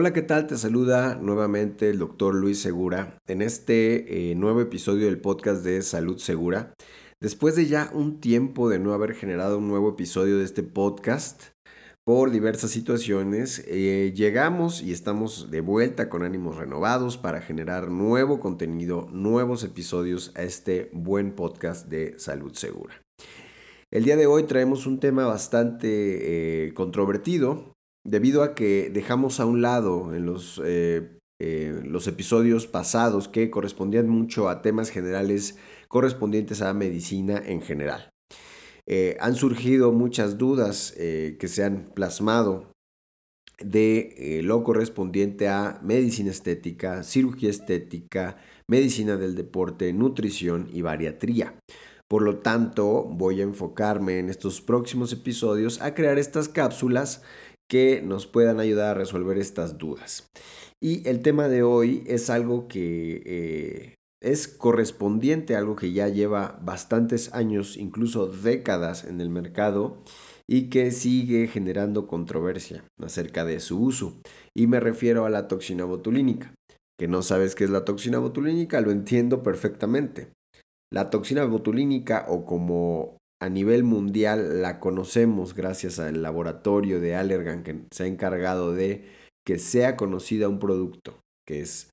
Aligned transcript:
Hola, 0.00 0.12
¿qué 0.12 0.22
tal? 0.22 0.46
Te 0.46 0.56
saluda 0.56 1.16
nuevamente 1.16 1.90
el 1.90 1.98
doctor 1.98 2.32
Luis 2.32 2.60
Segura 2.60 3.18
en 3.26 3.42
este 3.42 4.30
eh, 4.30 4.36
nuevo 4.36 4.60
episodio 4.60 5.06
del 5.06 5.20
podcast 5.20 5.64
de 5.64 5.82
Salud 5.82 6.18
Segura. 6.18 6.72
Después 7.20 7.56
de 7.56 7.66
ya 7.66 7.90
un 7.92 8.20
tiempo 8.20 8.68
de 8.68 8.78
no 8.78 8.92
haber 8.92 9.16
generado 9.16 9.58
un 9.58 9.66
nuevo 9.66 9.88
episodio 9.88 10.38
de 10.38 10.44
este 10.44 10.62
podcast, 10.62 11.46
por 12.04 12.30
diversas 12.30 12.70
situaciones, 12.70 13.64
eh, 13.66 14.12
llegamos 14.14 14.82
y 14.82 14.92
estamos 14.92 15.50
de 15.50 15.62
vuelta 15.62 16.08
con 16.08 16.22
ánimos 16.22 16.58
renovados 16.58 17.18
para 17.18 17.40
generar 17.40 17.90
nuevo 17.90 18.38
contenido, 18.38 19.08
nuevos 19.10 19.64
episodios 19.64 20.30
a 20.36 20.44
este 20.44 20.90
buen 20.92 21.32
podcast 21.32 21.88
de 21.88 22.16
Salud 22.20 22.52
Segura. 22.54 23.02
El 23.90 24.04
día 24.04 24.16
de 24.16 24.28
hoy 24.28 24.44
traemos 24.44 24.86
un 24.86 25.00
tema 25.00 25.26
bastante 25.26 26.66
eh, 26.66 26.72
controvertido 26.74 27.74
debido 28.08 28.42
a 28.42 28.54
que 28.54 28.90
dejamos 28.92 29.40
a 29.40 29.46
un 29.46 29.62
lado 29.62 30.14
en 30.14 30.26
los, 30.26 30.60
eh, 30.64 31.20
los 31.40 32.06
episodios 32.06 32.66
pasados 32.66 33.28
que 33.28 33.50
correspondían 33.50 34.08
mucho 34.08 34.48
a 34.48 34.62
temas 34.62 34.90
generales 34.90 35.58
correspondientes 35.88 36.62
a 36.62 36.74
medicina 36.74 37.42
en 37.44 37.62
general. 37.62 38.10
Eh, 38.90 39.18
han 39.20 39.34
surgido 39.34 39.92
muchas 39.92 40.38
dudas 40.38 40.94
eh, 40.96 41.36
que 41.38 41.48
se 41.48 41.62
han 41.62 41.90
plasmado 41.94 42.72
de 43.62 44.14
eh, 44.16 44.42
lo 44.42 44.64
correspondiente 44.64 45.48
a 45.48 45.78
medicina 45.82 46.30
estética, 46.30 47.02
cirugía 47.02 47.50
estética, 47.50 48.38
medicina 48.66 49.18
del 49.18 49.34
deporte, 49.34 49.92
nutrición 49.92 50.68
y 50.72 50.80
bariatría. 50.80 51.58
Por 52.08 52.22
lo 52.22 52.38
tanto, 52.38 53.04
voy 53.04 53.42
a 53.42 53.44
enfocarme 53.44 54.20
en 54.20 54.30
estos 54.30 54.62
próximos 54.62 55.12
episodios 55.12 55.82
a 55.82 55.94
crear 55.94 56.18
estas 56.18 56.48
cápsulas 56.48 57.22
que 57.68 58.02
nos 58.02 58.26
puedan 58.26 58.60
ayudar 58.60 58.90
a 58.90 58.98
resolver 58.98 59.38
estas 59.38 59.78
dudas. 59.78 60.26
Y 60.80 61.06
el 61.08 61.22
tema 61.22 61.48
de 61.48 61.62
hoy 61.62 62.04
es 62.06 62.30
algo 62.30 62.68
que 62.68 63.96
es 64.20 64.48
correspondiente 64.48 65.54
a 65.54 65.58
algo 65.58 65.76
que 65.76 65.92
ya 65.92 66.08
lleva 66.08 66.58
bastantes 66.62 67.32
años, 67.34 67.76
incluso 67.76 68.26
décadas 68.26 69.04
en 69.04 69.20
el 69.20 69.28
mercado 69.28 70.02
y 70.48 70.70
que 70.70 70.90
sigue 70.90 71.46
generando 71.46 72.06
controversia 72.06 72.84
acerca 73.02 73.44
de 73.44 73.60
su 73.60 73.80
uso. 73.80 74.18
Y 74.56 74.66
me 74.66 74.80
refiero 74.80 75.26
a 75.26 75.30
la 75.30 75.46
toxina 75.46 75.84
botulínica. 75.84 76.54
Que 76.98 77.06
no 77.06 77.22
sabes 77.22 77.54
qué 77.54 77.64
es 77.64 77.70
la 77.70 77.84
toxina 77.84 78.18
botulínica, 78.18 78.80
lo 78.80 78.90
entiendo 78.90 79.42
perfectamente. 79.42 80.30
La 80.90 81.10
toxina 81.10 81.44
botulínica 81.44 82.26
o 82.28 82.44
como 82.44 83.17
a 83.40 83.48
nivel 83.48 83.84
mundial 83.84 84.62
la 84.62 84.80
conocemos 84.80 85.54
gracias 85.54 85.98
al 85.98 86.22
laboratorio 86.22 87.00
de 87.00 87.14
Allergan 87.14 87.62
que 87.62 87.84
se 87.90 88.04
ha 88.04 88.06
encargado 88.06 88.74
de 88.74 89.04
que 89.46 89.58
sea 89.58 89.96
conocida 89.96 90.48
un 90.48 90.58
producto, 90.58 91.20
que 91.46 91.60
es 91.60 91.90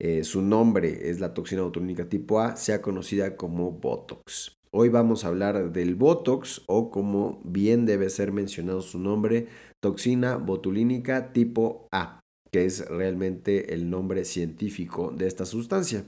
eh, 0.00 0.24
su 0.24 0.42
nombre 0.42 1.10
es 1.10 1.20
la 1.20 1.34
toxina 1.34 1.62
botulínica 1.62 2.08
tipo 2.08 2.40
A, 2.40 2.56
sea 2.56 2.82
conocida 2.82 3.36
como 3.36 3.72
Botox. 3.72 4.56
Hoy 4.70 4.88
vamos 4.88 5.24
a 5.24 5.28
hablar 5.28 5.72
del 5.72 5.94
Botox 5.94 6.62
o 6.66 6.90
como 6.90 7.40
bien 7.44 7.86
debe 7.86 8.10
ser 8.10 8.32
mencionado 8.32 8.80
su 8.80 8.98
nombre, 8.98 9.46
toxina 9.80 10.36
botulínica 10.36 11.32
tipo 11.32 11.86
A, 11.92 12.20
que 12.50 12.64
es 12.64 12.88
realmente 12.88 13.74
el 13.74 13.88
nombre 13.88 14.24
científico 14.24 15.12
de 15.16 15.26
esta 15.26 15.44
sustancia. 15.44 16.06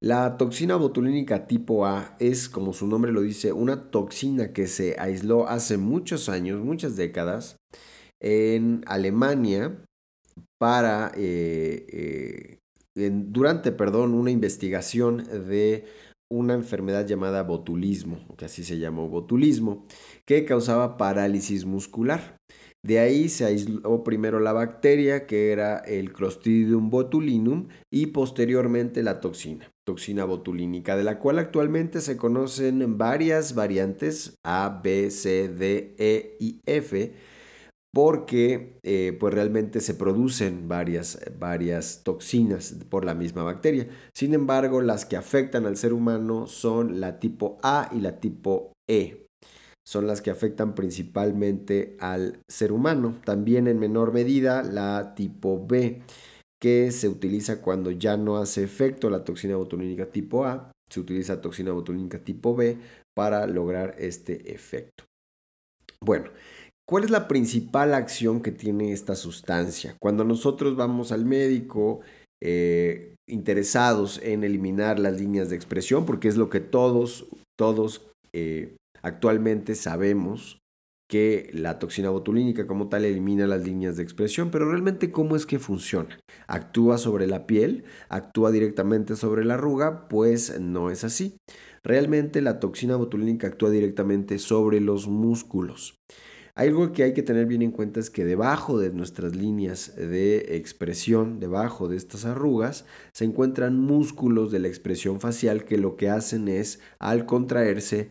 La 0.00 0.36
toxina 0.36 0.76
botulínica 0.76 1.48
tipo 1.48 1.84
A 1.84 2.16
es, 2.20 2.48
como 2.48 2.72
su 2.72 2.86
nombre 2.86 3.10
lo 3.10 3.20
dice, 3.20 3.52
una 3.52 3.90
toxina 3.90 4.52
que 4.52 4.68
se 4.68 4.94
aisló 4.98 5.48
hace 5.48 5.76
muchos 5.76 6.28
años, 6.28 6.64
muchas 6.64 6.94
décadas, 6.96 7.56
en 8.20 8.82
Alemania 8.86 9.84
para, 10.58 11.10
eh, 11.16 12.58
eh, 12.94 13.10
durante, 13.12 13.72
perdón, 13.72 14.14
una 14.14 14.30
investigación 14.30 15.24
de 15.48 15.84
una 16.30 16.54
enfermedad 16.54 17.06
llamada 17.06 17.42
botulismo, 17.42 18.20
que 18.36 18.44
así 18.44 18.62
se 18.62 18.78
llamó 18.78 19.08
botulismo, 19.08 19.84
que 20.26 20.44
causaba 20.44 20.96
parálisis 20.96 21.64
muscular. 21.64 22.36
De 22.84 23.00
ahí 23.00 23.28
se 23.28 23.44
aisló 23.44 24.04
primero 24.04 24.38
la 24.38 24.52
bacteria, 24.52 25.26
que 25.26 25.50
era 25.50 25.78
el 25.78 26.12
Clostridium 26.12 26.90
botulinum, 26.90 27.68
y 27.92 28.06
posteriormente 28.06 29.02
la 29.02 29.20
toxina, 29.20 29.70
toxina 29.88 30.26
botulínica, 30.26 30.98
de 30.98 31.04
la 31.04 31.18
cual 31.18 31.38
actualmente 31.38 32.02
se 32.02 32.18
conocen 32.18 32.98
varias 32.98 33.54
variantes 33.54 34.34
A, 34.44 34.82
B, 34.84 35.10
C, 35.10 35.48
D, 35.48 35.94
E 35.96 36.36
y 36.38 36.60
F, 36.66 37.14
porque 37.94 38.76
eh, 38.82 39.16
pues 39.18 39.32
realmente 39.32 39.80
se 39.80 39.94
producen 39.94 40.68
varias, 40.68 41.18
varias 41.38 42.02
toxinas 42.04 42.76
por 42.90 43.06
la 43.06 43.14
misma 43.14 43.44
bacteria. 43.44 43.88
Sin 44.12 44.34
embargo, 44.34 44.82
las 44.82 45.06
que 45.06 45.16
afectan 45.16 45.64
al 45.64 45.78
ser 45.78 45.94
humano 45.94 46.46
son 46.46 47.00
la 47.00 47.18
tipo 47.18 47.56
A 47.62 47.88
y 47.90 48.02
la 48.02 48.20
tipo 48.20 48.72
E. 48.90 49.24
Son 49.86 50.06
las 50.06 50.20
que 50.20 50.30
afectan 50.30 50.74
principalmente 50.74 51.96
al 51.98 52.40
ser 52.46 52.72
humano. 52.72 53.16
También 53.24 53.66
en 53.66 53.78
menor 53.78 54.12
medida 54.12 54.62
la 54.62 55.14
tipo 55.14 55.66
B, 55.66 56.02
que 56.60 56.90
se 56.90 57.08
utiliza 57.08 57.60
cuando 57.60 57.90
ya 57.90 58.16
no 58.16 58.38
hace 58.38 58.64
efecto 58.64 59.10
la 59.10 59.24
toxina 59.24 59.56
botulínica 59.56 60.06
tipo 60.06 60.44
A. 60.44 60.72
Se 60.90 61.00
utiliza 61.00 61.40
toxina 61.40 61.72
botulínica 61.72 62.18
tipo 62.18 62.56
B 62.56 62.78
para 63.14 63.46
lograr 63.46 63.94
este 63.98 64.52
efecto. 64.52 65.04
Bueno, 66.00 66.30
¿Cuál 66.88 67.04
es 67.04 67.10
la 67.10 67.28
principal 67.28 67.92
acción 67.92 68.40
que 68.40 68.50
tiene 68.50 68.92
esta 68.92 69.14
sustancia? 69.14 69.94
Cuando 70.00 70.24
nosotros 70.24 70.74
vamos 70.74 71.12
al 71.12 71.26
médico 71.26 72.00
eh, 72.42 73.14
interesados 73.28 74.18
en 74.22 74.42
eliminar 74.42 74.98
las 74.98 75.20
líneas 75.20 75.50
de 75.50 75.56
expresión, 75.56 76.06
porque 76.06 76.28
es 76.28 76.38
lo 76.38 76.48
que 76.48 76.60
todos, 76.60 77.26
todos 77.58 78.08
eh, 78.32 78.74
actualmente 79.02 79.74
sabemos 79.74 80.60
que 81.08 81.50
la 81.54 81.78
toxina 81.78 82.10
botulínica 82.10 82.66
como 82.66 82.88
tal 82.88 83.04
elimina 83.04 83.46
las 83.46 83.64
líneas 83.64 83.96
de 83.96 84.02
expresión, 84.02 84.50
pero 84.50 84.70
realmente 84.70 85.10
cómo 85.10 85.36
es 85.36 85.46
que 85.46 85.58
funciona. 85.58 86.18
¿Actúa 86.46 86.98
sobre 86.98 87.26
la 87.26 87.46
piel? 87.46 87.84
¿Actúa 88.10 88.50
directamente 88.52 89.16
sobre 89.16 89.44
la 89.44 89.54
arruga? 89.54 90.06
Pues 90.08 90.60
no 90.60 90.90
es 90.90 91.04
así. 91.04 91.38
Realmente 91.82 92.42
la 92.42 92.60
toxina 92.60 92.96
botulínica 92.96 93.46
actúa 93.46 93.70
directamente 93.70 94.38
sobre 94.38 94.80
los 94.80 95.08
músculos. 95.08 95.98
Algo 96.54 96.92
que 96.92 97.04
hay 97.04 97.14
que 97.14 97.22
tener 97.22 97.46
bien 97.46 97.62
en 97.62 97.70
cuenta 97.70 98.00
es 98.00 98.10
que 98.10 98.24
debajo 98.24 98.78
de 98.78 98.90
nuestras 98.90 99.36
líneas 99.36 99.94
de 99.94 100.56
expresión, 100.56 101.38
debajo 101.38 101.86
de 101.86 101.96
estas 101.96 102.24
arrugas, 102.24 102.84
se 103.12 103.24
encuentran 103.24 103.78
músculos 103.78 104.50
de 104.50 104.58
la 104.58 104.66
expresión 104.66 105.20
facial 105.20 105.64
que 105.64 105.78
lo 105.78 105.96
que 105.96 106.10
hacen 106.10 106.48
es, 106.48 106.80
al 106.98 107.26
contraerse, 107.26 108.10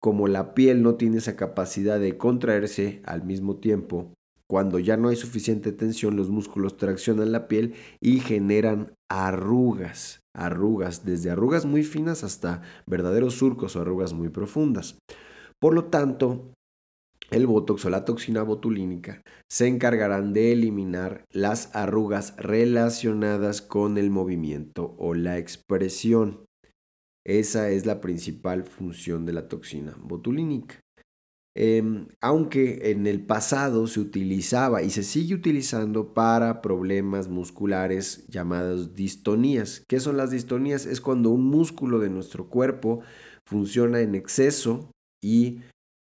como 0.00 0.28
la 0.28 0.54
piel 0.54 0.82
no 0.82 0.94
tiene 0.94 1.18
esa 1.18 1.36
capacidad 1.36 1.98
de 1.98 2.16
contraerse 2.16 3.02
al 3.04 3.24
mismo 3.24 3.56
tiempo, 3.56 4.12
cuando 4.48 4.78
ya 4.78 4.96
no 4.96 5.08
hay 5.08 5.16
suficiente 5.16 5.72
tensión, 5.72 6.16
los 6.16 6.30
músculos 6.30 6.78
traccionan 6.78 7.32
la 7.32 7.48
piel 7.48 7.74
y 8.00 8.20
generan 8.20 8.94
arrugas, 9.10 10.22
arrugas, 10.34 11.04
desde 11.04 11.30
arrugas 11.30 11.66
muy 11.66 11.82
finas 11.82 12.24
hasta 12.24 12.62
verdaderos 12.86 13.34
surcos 13.34 13.76
o 13.76 13.82
arrugas 13.82 14.14
muy 14.14 14.30
profundas. 14.30 14.98
Por 15.60 15.74
lo 15.74 15.84
tanto, 15.84 16.54
el 17.30 17.46
botox 17.46 17.84
o 17.84 17.90
la 17.90 18.06
toxina 18.06 18.42
botulínica 18.42 19.20
se 19.50 19.66
encargarán 19.66 20.32
de 20.32 20.52
eliminar 20.52 21.24
las 21.30 21.76
arrugas 21.76 22.34
relacionadas 22.38 23.60
con 23.60 23.98
el 23.98 24.08
movimiento 24.08 24.94
o 24.98 25.12
la 25.12 25.36
expresión. 25.36 26.47
Esa 27.28 27.68
es 27.68 27.84
la 27.84 28.00
principal 28.00 28.64
función 28.64 29.26
de 29.26 29.34
la 29.34 29.48
toxina 29.48 29.94
botulínica. 30.00 30.80
Em, 31.54 32.06
aunque 32.22 32.90
en 32.90 33.06
el 33.06 33.26
pasado 33.26 33.86
se 33.86 34.00
utilizaba 34.00 34.82
y 34.82 34.88
se 34.88 35.02
sigue 35.02 35.34
utilizando 35.34 36.14
para 36.14 36.62
problemas 36.62 37.28
musculares 37.28 38.26
llamados 38.28 38.94
distonías. 38.94 39.82
¿Qué 39.86 40.00
son 40.00 40.16
las 40.16 40.30
distonías? 40.30 40.86
Es 40.86 41.02
cuando 41.02 41.28
un 41.28 41.44
músculo 41.44 41.98
de 41.98 42.08
nuestro 42.08 42.48
cuerpo 42.48 43.00
funciona 43.44 44.00
en 44.00 44.14
exceso 44.14 44.90
y 45.22 45.60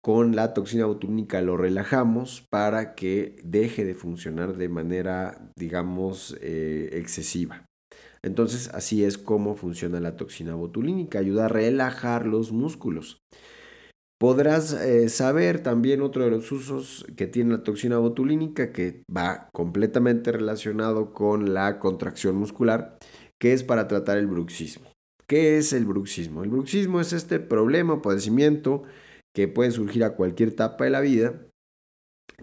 con 0.00 0.36
la 0.36 0.54
toxina 0.54 0.86
botulínica 0.86 1.42
lo 1.42 1.56
relajamos 1.56 2.46
para 2.48 2.94
que 2.94 3.40
deje 3.42 3.84
de 3.84 3.94
funcionar 3.94 4.56
de 4.56 4.68
manera, 4.68 5.50
digamos, 5.56 6.36
eh, 6.40 6.90
excesiva. 6.92 7.67
Entonces, 8.22 8.68
así 8.74 9.04
es 9.04 9.18
como 9.18 9.54
funciona 9.54 10.00
la 10.00 10.16
toxina 10.16 10.54
botulínica, 10.54 11.18
ayuda 11.18 11.46
a 11.46 11.48
relajar 11.48 12.26
los 12.26 12.52
músculos. 12.52 13.20
Podrás 14.20 14.72
eh, 14.72 15.08
saber 15.08 15.62
también 15.62 16.02
otro 16.02 16.24
de 16.24 16.30
los 16.30 16.50
usos 16.50 17.06
que 17.16 17.28
tiene 17.28 17.52
la 17.52 17.62
toxina 17.62 17.98
botulínica, 17.98 18.72
que 18.72 19.02
va 19.14 19.48
completamente 19.52 20.32
relacionado 20.32 21.12
con 21.12 21.54
la 21.54 21.78
contracción 21.78 22.34
muscular, 22.34 22.98
que 23.40 23.52
es 23.52 23.62
para 23.62 23.86
tratar 23.86 24.18
el 24.18 24.26
bruxismo. 24.26 24.90
¿Qué 25.28 25.58
es 25.58 25.72
el 25.72 25.84
bruxismo? 25.84 26.42
El 26.42 26.50
bruxismo 26.50 27.00
es 27.00 27.12
este 27.12 27.38
problema 27.38 27.94
o 27.94 28.02
padecimiento 28.02 28.82
que 29.36 29.46
puede 29.46 29.70
surgir 29.70 30.02
a 30.02 30.16
cualquier 30.16 30.48
etapa 30.48 30.84
de 30.84 30.90
la 30.90 31.00
vida, 31.00 31.40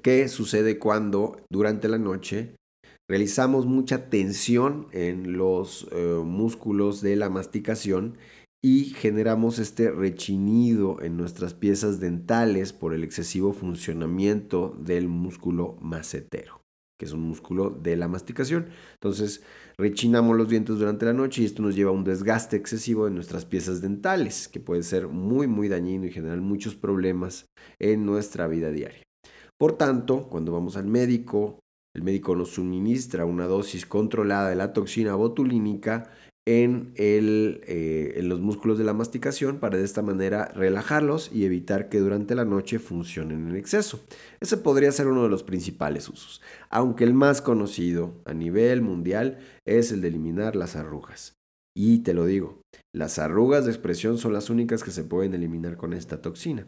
que 0.01 0.27
sucede 0.29 0.79
cuando 0.79 1.41
durante 1.49 1.89
la 1.89 1.97
noche 1.97 2.55
realizamos 3.09 3.65
mucha 3.65 4.09
tensión 4.09 4.87
en 4.91 5.37
los 5.37 5.87
eh, 5.91 6.21
músculos 6.23 7.01
de 7.01 7.15
la 7.15 7.29
masticación 7.29 8.17
y 8.63 8.85
generamos 8.85 9.59
este 9.59 9.91
rechinido 9.91 10.99
en 11.01 11.17
nuestras 11.17 11.53
piezas 11.53 11.99
dentales 11.99 12.73
por 12.73 12.95
el 12.95 13.03
excesivo 13.03 13.53
funcionamiento 13.53 14.75
del 14.79 15.07
músculo 15.07 15.77
macetero, 15.81 16.61
que 16.99 17.05
es 17.05 17.11
un 17.11 17.21
músculo 17.21 17.69
de 17.69 17.95
la 17.95 18.07
masticación. 18.07 18.69
Entonces, 18.93 19.43
rechinamos 19.77 20.35
los 20.35 20.49
dientes 20.49 20.79
durante 20.79 21.05
la 21.05 21.13
noche 21.13 21.43
y 21.43 21.45
esto 21.45 21.61
nos 21.61 21.75
lleva 21.75 21.91
a 21.91 21.93
un 21.93 22.03
desgaste 22.03 22.55
excesivo 22.57 23.05
de 23.05 23.11
nuestras 23.11 23.45
piezas 23.45 23.81
dentales, 23.81 24.47
que 24.47 24.59
puede 24.59 24.81
ser 24.81 25.09
muy, 25.09 25.45
muy 25.45 25.67
dañino 25.67 26.07
y 26.07 26.11
generar 26.11 26.41
muchos 26.41 26.73
problemas 26.73 27.45
en 27.77 28.03
nuestra 28.03 28.47
vida 28.47 28.71
diaria. 28.71 29.03
Por 29.59 29.77
tanto, 29.77 30.27
cuando 30.27 30.51
vamos 30.51 30.75
al 30.75 30.87
médico, 30.87 31.59
el 31.95 32.03
médico 32.03 32.35
nos 32.35 32.49
suministra 32.49 33.25
una 33.25 33.45
dosis 33.45 33.85
controlada 33.85 34.49
de 34.49 34.55
la 34.55 34.73
toxina 34.73 35.15
botulínica 35.15 36.11
en, 36.45 36.91
el, 36.95 37.61
eh, 37.65 38.15
en 38.17 38.29
los 38.29 38.41
músculos 38.41 38.77
de 38.77 38.83
la 38.83 38.93
masticación 38.93 39.59
para 39.59 39.77
de 39.77 39.85
esta 39.85 40.01
manera 40.01 40.51
relajarlos 40.53 41.31
y 41.33 41.45
evitar 41.45 41.89
que 41.89 41.99
durante 41.99 42.35
la 42.35 42.45
noche 42.45 42.79
funcionen 42.79 43.47
en 43.49 43.55
exceso. 43.55 44.01
Ese 44.41 44.57
podría 44.57 44.91
ser 44.91 45.07
uno 45.07 45.23
de 45.23 45.29
los 45.29 45.43
principales 45.43 46.09
usos, 46.09 46.41
aunque 46.69 47.05
el 47.05 47.13
más 47.13 47.41
conocido 47.41 48.13
a 48.25 48.33
nivel 48.33 48.81
mundial 48.81 49.39
es 49.65 49.91
el 49.91 50.01
de 50.01 50.09
eliminar 50.09 50.55
las 50.55 50.75
arrugas. 50.75 51.33
Y 51.77 51.99
te 51.99 52.13
lo 52.13 52.25
digo, 52.25 52.61
las 52.93 53.19
arrugas 53.19 53.65
de 53.65 53.71
expresión 53.71 54.17
son 54.17 54.33
las 54.33 54.49
únicas 54.49 54.83
que 54.83 54.91
se 54.91 55.03
pueden 55.03 55.33
eliminar 55.33 55.77
con 55.77 55.93
esta 55.93 56.21
toxina. 56.21 56.67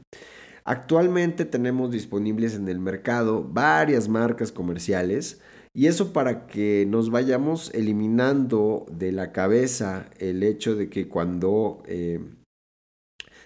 Actualmente 0.70 1.46
tenemos 1.46 1.92
disponibles 1.92 2.54
en 2.54 2.68
el 2.68 2.78
mercado 2.78 3.42
varias 3.42 4.10
marcas 4.10 4.52
comerciales 4.52 5.40
y 5.74 5.88
eso 5.88 6.12
para 6.12 6.46
que 6.46 6.86
nos 6.90 7.10
vayamos 7.10 7.74
eliminando 7.74 8.86
de 8.92 9.14
la 9.14 9.32
cabeza 9.32 10.10
el 10.20 10.44
hecho 10.44 10.76
de 10.76 10.90
que 10.90 11.08
cuando 11.08 11.82
eh, 11.86 12.20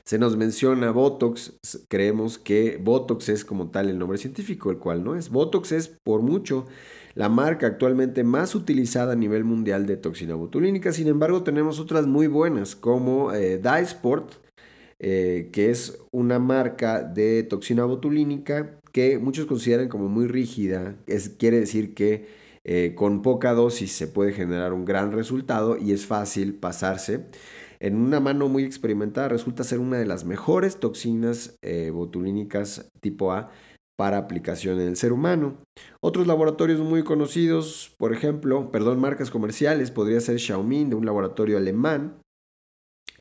se 0.03 0.17
nos 0.17 0.35
menciona 0.35 0.89
Botox, 0.89 1.59
creemos 1.87 2.39
que 2.39 2.79
Botox 2.83 3.29
es 3.29 3.45
como 3.45 3.69
tal 3.69 3.89
el 3.89 3.99
nombre 3.99 4.17
científico, 4.17 4.71
el 4.71 4.79
cual 4.79 5.03
no 5.03 5.15
es. 5.15 5.29
Botox 5.29 5.73
es 5.73 5.89
por 6.03 6.23
mucho 6.23 6.65
la 7.13 7.29
marca 7.29 7.67
actualmente 7.67 8.23
más 8.23 8.55
utilizada 8.55 9.13
a 9.13 9.15
nivel 9.15 9.43
mundial 9.43 9.85
de 9.85 9.97
toxina 9.97 10.33
botulínica. 10.33 10.91
Sin 10.91 11.07
embargo, 11.07 11.43
tenemos 11.43 11.79
otras 11.79 12.07
muy 12.07 12.25
buenas 12.25 12.75
como 12.75 13.31
eh, 13.31 13.59
Dysport, 13.59 14.41
eh, 15.03 15.49
que 15.51 15.71
es 15.71 15.99
una 16.11 16.37
marca 16.37 17.01
de 17.01 17.41
toxina 17.41 17.85
botulínica 17.85 18.79
que 18.91 19.17
muchos 19.17 19.47
consideran 19.47 19.89
como 19.89 20.07
muy 20.07 20.27
rígida. 20.27 20.95
Es, 21.07 21.29
quiere 21.29 21.59
decir 21.59 21.95
que 21.95 22.27
eh, 22.63 22.93
con 22.95 23.23
poca 23.23 23.53
dosis 23.53 23.91
se 23.91 24.07
puede 24.07 24.31
generar 24.31 24.73
un 24.73 24.85
gran 24.85 25.11
resultado 25.11 25.75
y 25.75 25.93
es 25.93 26.05
fácil 26.05 26.53
pasarse. 26.53 27.25
En 27.79 27.95
una 27.95 28.19
mano 28.19 28.47
muy 28.47 28.63
experimentada 28.63 29.29
resulta 29.29 29.63
ser 29.63 29.79
una 29.79 29.97
de 29.97 30.05
las 30.05 30.23
mejores 30.23 30.79
toxinas 30.79 31.57
eh, 31.63 31.89
botulínicas 31.89 32.91
tipo 33.01 33.31
A 33.31 33.49
para 33.97 34.19
aplicación 34.19 34.79
en 34.79 34.89
el 34.89 34.97
ser 34.97 35.13
humano. 35.13 35.57
Otros 35.99 36.27
laboratorios 36.27 36.79
muy 36.79 37.03
conocidos, 37.03 37.95
por 37.97 38.13
ejemplo, 38.13 38.71
perdón, 38.71 38.99
marcas 38.99 39.31
comerciales, 39.31 39.89
podría 39.89 40.19
ser 40.19 40.39
Xiaomi 40.39 40.85
de 40.85 40.95
un 40.95 41.07
laboratorio 41.07 41.57
alemán, 41.57 42.20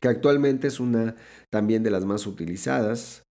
que 0.01 0.07
actualmente 0.07 0.67
es 0.67 0.79
una 0.79 1.15
también 1.49 1.83
de 1.83 1.91
las 1.91 2.05
más 2.05 2.25
utilizadas 2.27 3.23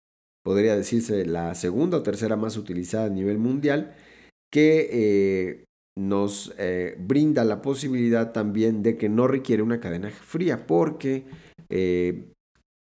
podría 0.48 0.76
decirse 0.76 1.26
la 1.26 1.54
segunda 1.54 1.98
o 1.98 2.02
tercera 2.02 2.34
más 2.34 2.56
utilizada 2.56 3.04
a 3.04 3.10
nivel 3.10 3.36
mundial, 3.36 3.94
que 4.50 4.88
eh, 4.90 5.64
nos 5.94 6.54
eh, 6.56 6.96
brinda 6.98 7.44
la 7.44 7.60
posibilidad 7.60 8.32
también 8.32 8.82
de 8.82 8.96
que 8.96 9.10
no 9.10 9.26
requiere 9.28 9.62
una 9.62 9.78
cadena 9.78 10.08
fría, 10.08 10.66
porque 10.66 11.26
eh, 11.68 12.32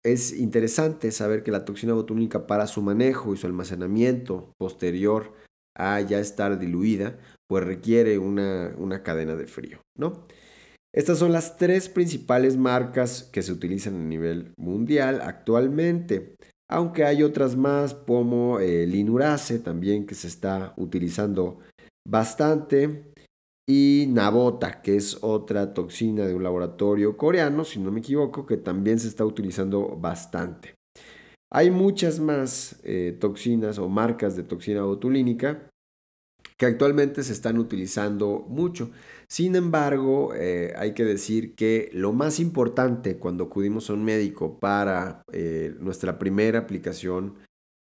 es 0.05 0.31
interesante 0.31 1.11
saber 1.11 1.43
que 1.43 1.51
la 1.51 1.65
toxina 1.65 1.93
botulínica 1.93 2.47
para 2.47 2.65
su 2.65 2.81
manejo 2.81 3.33
y 3.33 3.37
su 3.37 3.45
almacenamiento 3.45 4.53
posterior 4.57 5.33
a 5.75 5.99
ya 5.99 6.19
estar 6.19 6.59
diluida, 6.59 7.19
pues 7.49 7.65
requiere 7.65 8.19
una, 8.19 8.73
una 8.77 9.03
cadena 9.03 9.35
de 9.35 9.47
frío, 9.47 9.81
¿no? 9.97 10.23
Estas 10.93 11.19
son 11.19 11.31
las 11.31 11.57
tres 11.57 11.89
principales 11.89 12.57
marcas 12.57 13.23
que 13.31 13.41
se 13.41 13.51
utilizan 13.51 13.95
a 13.95 14.05
nivel 14.05 14.53
mundial 14.57 15.21
actualmente 15.21 16.35
aunque 16.69 17.03
hay 17.03 17.23
otras 17.23 17.55
más 17.55 17.93
como 17.93 18.59
el 18.59 18.93
Inurace 18.93 19.59
también 19.59 20.05
que 20.05 20.15
se 20.15 20.27
está 20.27 20.73
utilizando 20.77 21.59
bastante 22.07 23.11
y 23.67 24.05
Nabota, 24.09 24.81
que 24.81 24.95
es 24.95 25.17
otra 25.21 25.73
toxina 25.73 26.25
de 26.25 26.33
un 26.33 26.43
laboratorio 26.43 27.17
coreano, 27.17 27.63
si 27.63 27.79
no 27.79 27.91
me 27.91 27.99
equivoco, 27.99 28.45
que 28.45 28.57
también 28.57 28.99
se 28.99 29.07
está 29.07 29.25
utilizando 29.25 29.95
bastante. 29.95 30.75
Hay 31.51 31.69
muchas 31.69 32.19
más 32.19 32.79
eh, 32.83 33.15
toxinas 33.19 33.77
o 33.79 33.89
marcas 33.89 34.35
de 34.35 34.43
toxina 34.43 34.83
botulínica 34.83 35.69
que 36.59 36.65
actualmente 36.65 37.23
se 37.23 37.31
están 37.31 37.57
utilizando 37.57 38.45
mucho. 38.49 38.91
Sin 39.29 39.55
embargo, 39.55 40.33
eh, 40.35 40.73
hay 40.77 40.93
que 40.93 41.05
decir 41.05 41.55
que 41.55 41.89
lo 41.93 42.11
más 42.11 42.41
importante 42.41 43.17
cuando 43.17 43.45
acudimos 43.45 43.89
a 43.89 43.93
un 43.93 44.03
médico 44.03 44.59
para 44.59 45.21
eh, 45.31 45.73
nuestra 45.79 46.19
primera 46.19 46.59
aplicación, 46.59 47.35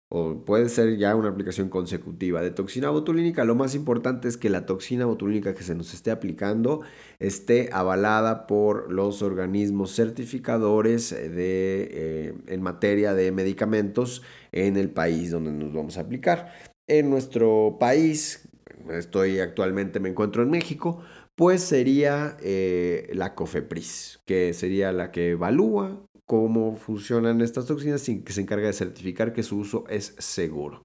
o 0.09 0.43
puede 0.47 0.71
ser 0.71 0.97
ya 0.97 1.15
una 1.15 1.29
aplicación 1.29 1.69
consecutiva 1.69 2.41
de 2.41 2.51
toxina 2.51 2.89
botulínica, 2.89 3.45
lo 3.45 3.55
más 3.55 3.75
importante 3.75 4.27
es 4.27 4.39
que 4.39 4.49
la 4.49 4.65
toxina 4.65 5.05
botulínica 5.05 5.55
que 5.55 5.65
se 5.65 5.75
nos 5.75 5.93
esté 5.93 6.11
aplicando 6.11 6.81
esté 7.19 7.69
avalada 7.73 8.47
por 8.47 8.91
los 8.91 9.21
organismos 9.21 9.95
certificadores 9.95 11.11
de, 11.11 11.89
eh, 11.91 12.35
en 12.47 12.63
materia 12.63 13.13
de 13.13 13.33
medicamentos 13.33 14.23
en 14.51 14.79
el 14.79 14.89
país 14.89 15.31
donde 15.31 15.53
nos 15.53 15.75
vamos 15.75 15.99
a 15.99 16.03
aplicar. 16.03 16.55
En 16.89 17.11
nuestro 17.11 17.77
país, 17.79 18.49
estoy 18.91 19.41
actualmente, 19.41 20.01
me 20.01 20.09
encuentro 20.09 20.43
en 20.43 20.51
México, 20.51 21.03
pues 21.35 21.63
sería 21.63 22.37
eh, 22.41 23.11
la 23.15 23.35
COFEPRIS, 23.35 24.21
que 24.27 24.53
sería 24.55 24.93
la 24.93 25.11
que 25.11 25.31
evalúa 25.31 26.05
cómo 26.27 26.77
funcionan 26.77 27.41
estas 27.41 27.67
toxinas 27.67 28.09
y 28.09 28.23
que 28.23 28.33
se 28.33 28.41
encarga 28.41 28.67
de 28.67 28.73
certificar 28.73 29.33
que 29.33 29.43
su 29.43 29.59
uso 29.59 29.85
es 29.89 30.15
seguro. 30.19 30.83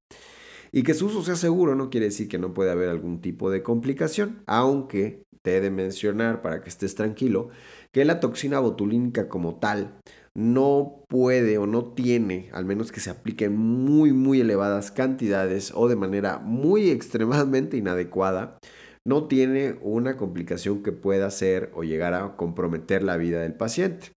Y 0.71 0.83
que 0.83 0.93
su 0.93 1.07
uso 1.07 1.23
sea 1.23 1.35
seguro 1.35 1.75
no 1.75 1.89
quiere 1.89 2.07
decir 2.07 2.27
que 2.27 2.37
no 2.37 2.53
puede 2.53 2.71
haber 2.71 2.89
algún 2.89 3.21
tipo 3.21 3.49
de 3.49 3.63
complicación, 3.63 4.43
aunque 4.45 5.23
te 5.41 5.57
he 5.57 5.61
de 5.61 5.71
mencionar 5.71 6.41
para 6.41 6.61
que 6.61 6.69
estés 6.69 6.95
tranquilo 6.95 7.49
que 7.91 8.03
la 8.03 8.19
toxina 8.19 8.59
botulínica 8.59 9.29
como 9.29 9.59
tal 9.59 9.99
no 10.37 11.03
puede 11.07 11.57
o 11.57 11.65
no 11.65 11.83
tiene, 11.83 12.51
al 12.53 12.63
menos 12.63 12.91
que 12.91 12.99
se 12.99 13.09
aplique 13.09 13.45
en 13.45 13.57
muy, 13.57 14.13
muy 14.13 14.39
elevadas 14.39 14.91
cantidades 14.91 15.71
o 15.73 15.87
de 15.87 15.95
manera 15.95 16.37
muy 16.37 16.89
extremadamente 16.91 17.75
inadecuada, 17.75 18.59
no 19.03 19.27
tiene 19.27 19.79
una 19.81 20.15
complicación 20.15 20.83
que 20.83 20.91
pueda 20.91 21.31
ser 21.31 21.71
o 21.73 21.83
llegar 21.83 22.13
a 22.13 22.35
comprometer 22.35 23.01
la 23.01 23.17
vida 23.17 23.41
del 23.41 23.55
paciente. 23.55 24.11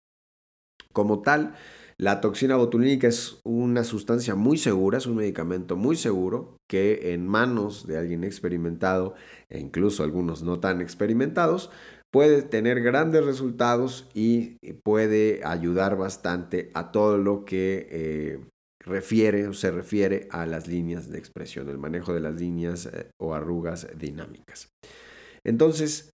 Como 0.91 1.21
tal, 1.21 1.55
la 1.97 2.19
toxina 2.19 2.57
botulínica 2.57 3.07
es 3.07 3.39
una 3.45 3.85
sustancia 3.85 4.35
muy 4.35 4.57
segura, 4.57 4.97
es 4.97 5.05
un 5.05 5.15
medicamento 5.15 5.77
muy 5.77 5.95
seguro 5.95 6.57
que 6.67 7.13
en 7.13 7.27
manos 7.27 7.87
de 7.87 7.97
alguien 7.97 8.25
experimentado 8.25 9.15
e 9.47 9.59
incluso 9.59 10.03
algunos 10.03 10.43
no 10.43 10.59
tan 10.59 10.81
experimentados 10.81 11.69
puede 12.11 12.41
tener 12.41 12.81
grandes 12.81 13.25
resultados 13.25 14.09
y 14.13 14.57
puede 14.83 15.41
ayudar 15.43 15.95
bastante 15.95 16.71
a 16.73 16.91
todo 16.91 17.17
lo 17.17 17.45
que 17.45 17.87
eh, 17.91 18.39
refiere 18.83 19.47
o 19.47 19.53
se 19.53 19.71
refiere 19.71 20.27
a 20.31 20.45
las 20.45 20.67
líneas 20.67 21.09
de 21.09 21.19
expresión, 21.19 21.69
el 21.69 21.77
manejo 21.77 22.13
de 22.13 22.21
las 22.21 22.35
líneas 22.35 22.87
eh, 22.87 23.09
o 23.19 23.33
arrugas 23.33 23.87
dinámicas. 23.97 24.69
Entonces, 25.43 26.11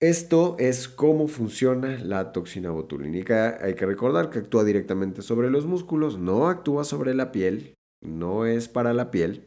esto 0.00 0.56
es 0.58 0.88
cómo 0.88 1.28
funciona 1.28 1.98
la 2.02 2.32
toxina 2.32 2.70
botulínica. 2.70 3.58
Hay 3.62 3.74
que 3.74 3.86
recordar 3.86 4.30
que 4.30 4.40
actúa 4.40 4.64
directamente 4.64 5.22
sobre 5.22 5.48
los 5.48 5.64
músculos, 5.64 6.18
no 6.18 6.48
actúa 6.48 6.84
sobre 6.84 7.14
la 7.14 7.30
piel, 7.30 7.74
no 8.02 8.44
es 8.44 8.68
para 8.68 8.92
la 8.92 9.12
piel, 9.12 9.46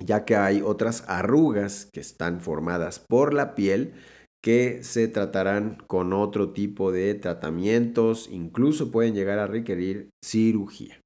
ya 0.00 0.24
que 0.24 0.34
hay 0.34 0.62
otras 0.62 1.04
arrugas 1.06 1.88
que 1.92 2.00
están 2.00 2.40
formadas 2.40 2.98
por 3.08 3.32
la 3.32 3.54
piel 3.54 3.94
que 4.42 4.82
se 4.82 5.06
tratarán 5.08 5.76
con 5.86 6.12
otro 6.12 6.52
tipo 6.52 6.90
de 6.90 7.14
tratamientos, 7.14 8.28
incluso 8.30 8.90
pueden 8.90 9.14
llegar 9.14 9.38
a 9.38 9.46
requerir 9.46 10.10
cirugía. 10.22 11.00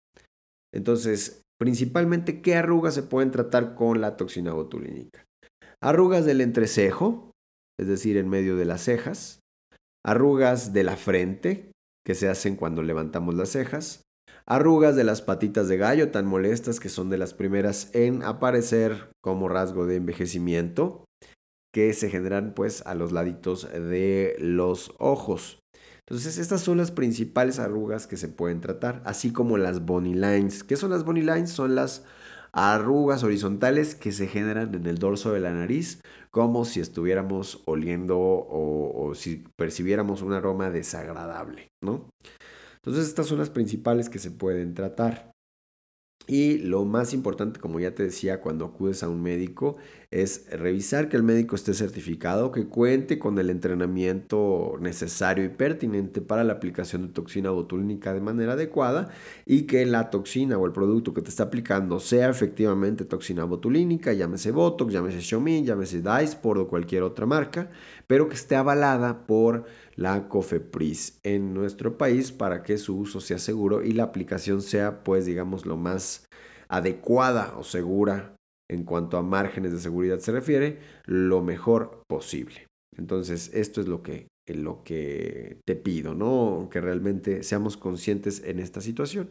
Entonces, 0.75 1.43
principalmente, 1.61 2.41
¿qué 2.41 2.57
arrugas 2.57 2.95
se 2.95 3.03
pueden 3.03 3.31
tratar 3.31 3.75
con 3.75 4.01
la 4.01 4.17
toxina 4.17 4.53
botulínica? 4.53 5.25
Arrugas 5.83 6.25
del 6.25 6.41
entrecejo, 6.41 7.33
es 7.79 7.87
decir, 7.87 8.17
en 8.17 8.29
medio 8.29 8.57
de 8.57 8.65
las 8.65 8.83
cejas, 8.83 9.41
arrugas 10.05 10.73
de 10.73 10.85
la 10.85 10.97
frente, 10.97 11.73
que 12.07 12.15
se 12.15 12.29
hacen 12.29 12.57
cuando 12.57 12.83
levantamos 12.83 13.35
las 13.35 13.51
cejas, 13.51 14.03
arrugas 14.47 14.97
de 14.97 15.05
las 15.05 15.23
patitas 15.23 15.69
de 15.69 15.77
gallo 15.77 16.11
tan 16.11 16.25
molestas 16.25 16.79
que 16.79 16.89
son 16.89 17.11
de 17.11 17.19
las 17.19 17.35
primeras 17.35 17.95
en 17.95 18.23
aparecer 18.23 19.11
como 19.21 19.49
rasgo 19.49 19.87
de 19.87 19.97
envejecimiento, 19.97 21.06
que 21.77 21.93
se 21.93 22.09
generan 22.09 22.55
pues 22.55 22.83
a 22.87 22.95
los 22.95 23.13
laditos 23.13 23.71
de 23.71 24.35
los 24.39 24.95
ojos. 24.97 25.63
Entonces, 25.99 26.39
estas 26.39 26.63
son 26.63 26.79
las 26.79 26.91
principales 26.91 27.59
arrugas 27.59 28.07
que 28.07 28.17
se 28.17 28.29
pueden 28.29 28.63
tratar, 28.63 29.03
así 29.05 29.31
como 29.31 29.59
las 29.59 29.85
bony 29.85 30.15
lines. 30.15 30.65
¿Qué 30.65 30.77
son 30.77 30.89
las 30.89 31.05
bony 31.05 31.21
lines? 31.21 31.51
Son 31.51 31.75
las 31.75 32.03
arrugas 32.51 33.25
horizontales 33.25 33.95
que 33.95 34.11
se 34.11 34.27
generan 34.27 34.75
en 34.75 34.87
el 34.87 34.97
dorso 34.97 35.35
de 35.35 35.41
la 35.41 35.53
nariz, 35.53 36.01
como 36.31 36.65
si 36.65 36.81
estuviéramos 36.81 37.63
oliendo 37.67 38.19
o, 38.19 39.13
si 39.15 39.45
percibiéramos 39.57 40.23
un 40.23 40.33
aroma 40.33 40.71
desagradable, 40.71 41.73
¿no? 41.83 42.09
Entonces, 42.77 43.07
estas 43.07 43.27
son 43.27 43.37
las 43.37 43.51
principales 43.51 44.09
que 44.09 44.19
se 44.19 44.31
pueden 44.31 44.73
tratar. 44.73 45.36
Y 46.27 46.59
lo 46.59 46.85
más 46.85 47.15
importante, 47.15 47.61
como 47.61 47.79
ya 47.79 47.95
te 47.95 48.03
decía, 48.03 48.41
cuando 48.41 48.65
acudes 48.65 49.03
a 49.03 49.09
un 49.09 49.23
médico, 49.23 49.77
es 50.11 50.47
revisar 50.51 51.09
que 51.09 51.17
el 51.17 51.23
médico 51.23 51.57
esté 51.57 51.75
certificado, 51.75 52.53
que 52.53 52.67
cuente 52.67 53.19
con 53.19 53.39
el 53.39 53.51
entrenamiento 53.51 54.77
necesario 54.81 55.45
y 55.45 55.49
pertinente 55.49 56.21
para 56.21 56.45
la 56.45 56.55
aplicación 56.55 57.07
de 57.07 57.13
toxina 57.13 57.51
botulínica 57.51 58.15
de 58.15 58.21
manera 58.21 58.53
adecuada 58.53 59.09
y 59.45 59.63
que 59.63 59.85
la 59.85 60.11
toxina 60.11 60.59
o 60.59 60.67
el 60.67 60.73
producto 60.73 61.13
que 61.13 61.23
te 61.23 61.31
está 61.31 61.45
aplicando 61.45 62.01
sea 62.01 62.31
efectivamente 62.31 63.05
toxina 63.05 63.45
botulínica, 63.45 64.13
llámese 64.13 64.53
Botox, 64.53 64.93
llámese 64.93 65.21
Xiaomi, 65.21 65.65
llámese 65.65 66.03
Dysport 66.03 66.61
o 66.61 66.69
cualquier 66.69 67.03
otra 67.03 67.27
marca, 67.27 67.71
pero 68.07 68.29
que 68.29 68.35
esté 68.35 68.57
avalada 68.57 69.27
por 69.27 69.65
la 69.97 70.29
COFEPRIS 70.29 71.21
en 71.23 71.55
nuestro 71.55 71.99
país 71.99 72.31
para 72.31 72.63
que 72.63 72.79
su 72.79 72.99
uso 72.99 73.21
sea 73.21 73.39
seguro 73.39 73.83
y 73.83 73.93
la 73.93 74.05
aplicación 74.05 74.63
sea, 74.63 75.03
pues, 75.03 75.27
digamos, 75.27 75.67
lo 75.67 75.77
más 75.77 76.27
adecuada 76.69 77.55
o 77.57 77.65
segura 77.65 78.37
en 78.69 78.85
cuanto 78.85 79.17
a 79.17 79.23
márgenes 79.23 79.73
de 79.73 79.79
seguridad 79.79 80.19
se 80.19 80.33
refiere, 80.33 80.79
lo 81.07 81.43
mejor 81.43 82.03
posible. 82.09 82.67
Entonces, 82.97 83.51
esto 83.55 83.81
es 83.81 83.89
lo 83.89 84.03
que, 84.03 84.29
lo 84.47 84.83
que 84.83 85.61
te 85.65 85.77
pido, 85.77 86.15
¿no? 86.15 86.69
Que 86.71 86.81
realmente 86.81 87.43
seamos 87.43 87.77
conscientes 87.77 88.43
en 88.45 88.59
esta 88.59 88.81
situación. 88.81 89.31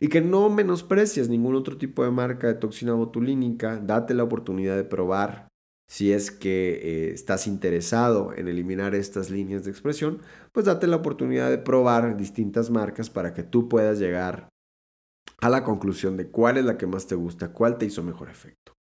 Y 0.00 0.08
que 0.08 0.20
no 0.20 0.48
menosprecies 0.50 1.28
ningún 1.28 1.54
otro 1.54 1.78
tipo 1.78 2.04
de 2.04 2.10
marca 2.10 2.46
de 2.46 2.54
toxina 2.54 2.92
botulínica. 2.94 3.78
Date 3.78 4.14
la 4.14 4.24
oportunidad 4.24 4.76
de 4.76 4.84
probar 4.84 5.48
si 5.88 6.12
es 6.12 6.30
que 6.30 6.80
eh, 6.82 7.10
estás 7.14 7.46
interesado 7.46 8.32
en 8.34 8.48
eliminar 8.48 8.94
estas 8.94 9.30
líneas 9.30 9.64
de 9.64 9.70
expresión, 9.70 10.20
pues 10.52 10.66
date 10.66 10.86
la 10.86 10.96
oportunidad 10.96 11.50
de 11.50 11.58
probar 11.58 12.16
distintas 12.16 12.70
marcas 12.70 13.08
para 13.08 13.34
que 13.34 13.42
tú 13.42 13.68
puedas 13.68 13.98
llegar 13.98 14.48
a 15.40 15.48
la 15.48 15.64
conclusión 15.64 16.16
de 16.16 16.28
cuál 16.28 16.56
es 16.56 16.64
la 16.64 16.78
que 16.78 16.86
más 16.86 17.06
te 17.06 17.14
gusta, 17.14 17.52
cuál 17.52 17.78
te 17.78 17.86
hizo 17.86 18.02
mejor 18.02 18.30
efecto. 18.30 18.72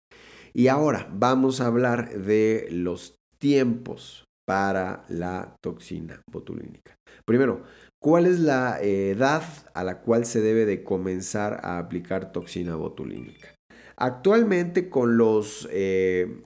Y 0.54 0.68
ahora 0.68 1.10
vamos 1.12 1.60
a 1.60 1.68
hablar 1.68 2.18
de 2.18 2.68
los 2.72 3.18
tiempos 3.38 4.24
para 4.48 5.04
la 5.10 5.56
toxina 5.62 6.22
botulínica. 6.32 6.96
Primero, 7.26 7.64
¿cuál 8.02 8.26
es 8.26 8.40
la 8.40 8.80
edad 8.82 9.44
a 9.74 9.84
la 9.84 10.02
cual 10.02 10.26
se 10.26 10.42
debe 10.42 10.66
de 10.66 10.84
comenzar 10.84 11.60
a 11.64 11.78
aplicar 11.78 12.32
toxina 12.32 12.76
botulínica? 12.76 13.56
Actualmente 13.98 14.90
con 14.90 15.18
los 15.18 15.68
eh, 15.72 16.45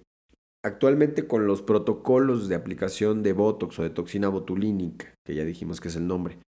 Actualmente 0.62 1.26
con 1.26 1.48
los 1.48 1.62
protocolos 1.62 2.50
de 2.50 2.56
aplicación 2.56 3.24
de 3.24 3.32
Botox 3.32 3.80
o 3.80 3.84
de 3.84 3.92
toxina 3.92 4.28
botulínica, 4.28 5.14
que 5.26 5.34
ya 5.34 5.46
dijimos 5.46 5.80
que 5.80 5.88
es 5.88 5.96
el 5.96 6.06
nombre, 6.06 6.40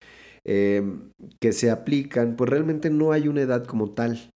em, 0.45 1.11
que 1.40 1.52
se 1.52 1.71
aplican, 1.71 2.35
pues 2.35 2.50
realmente 2.50 2.90
no 2.90 3.12
hay 3.12 3.29
una 3.29 3.43
edad 3.43 3.64
como 3.64 3.93
tal. 3.93 4.31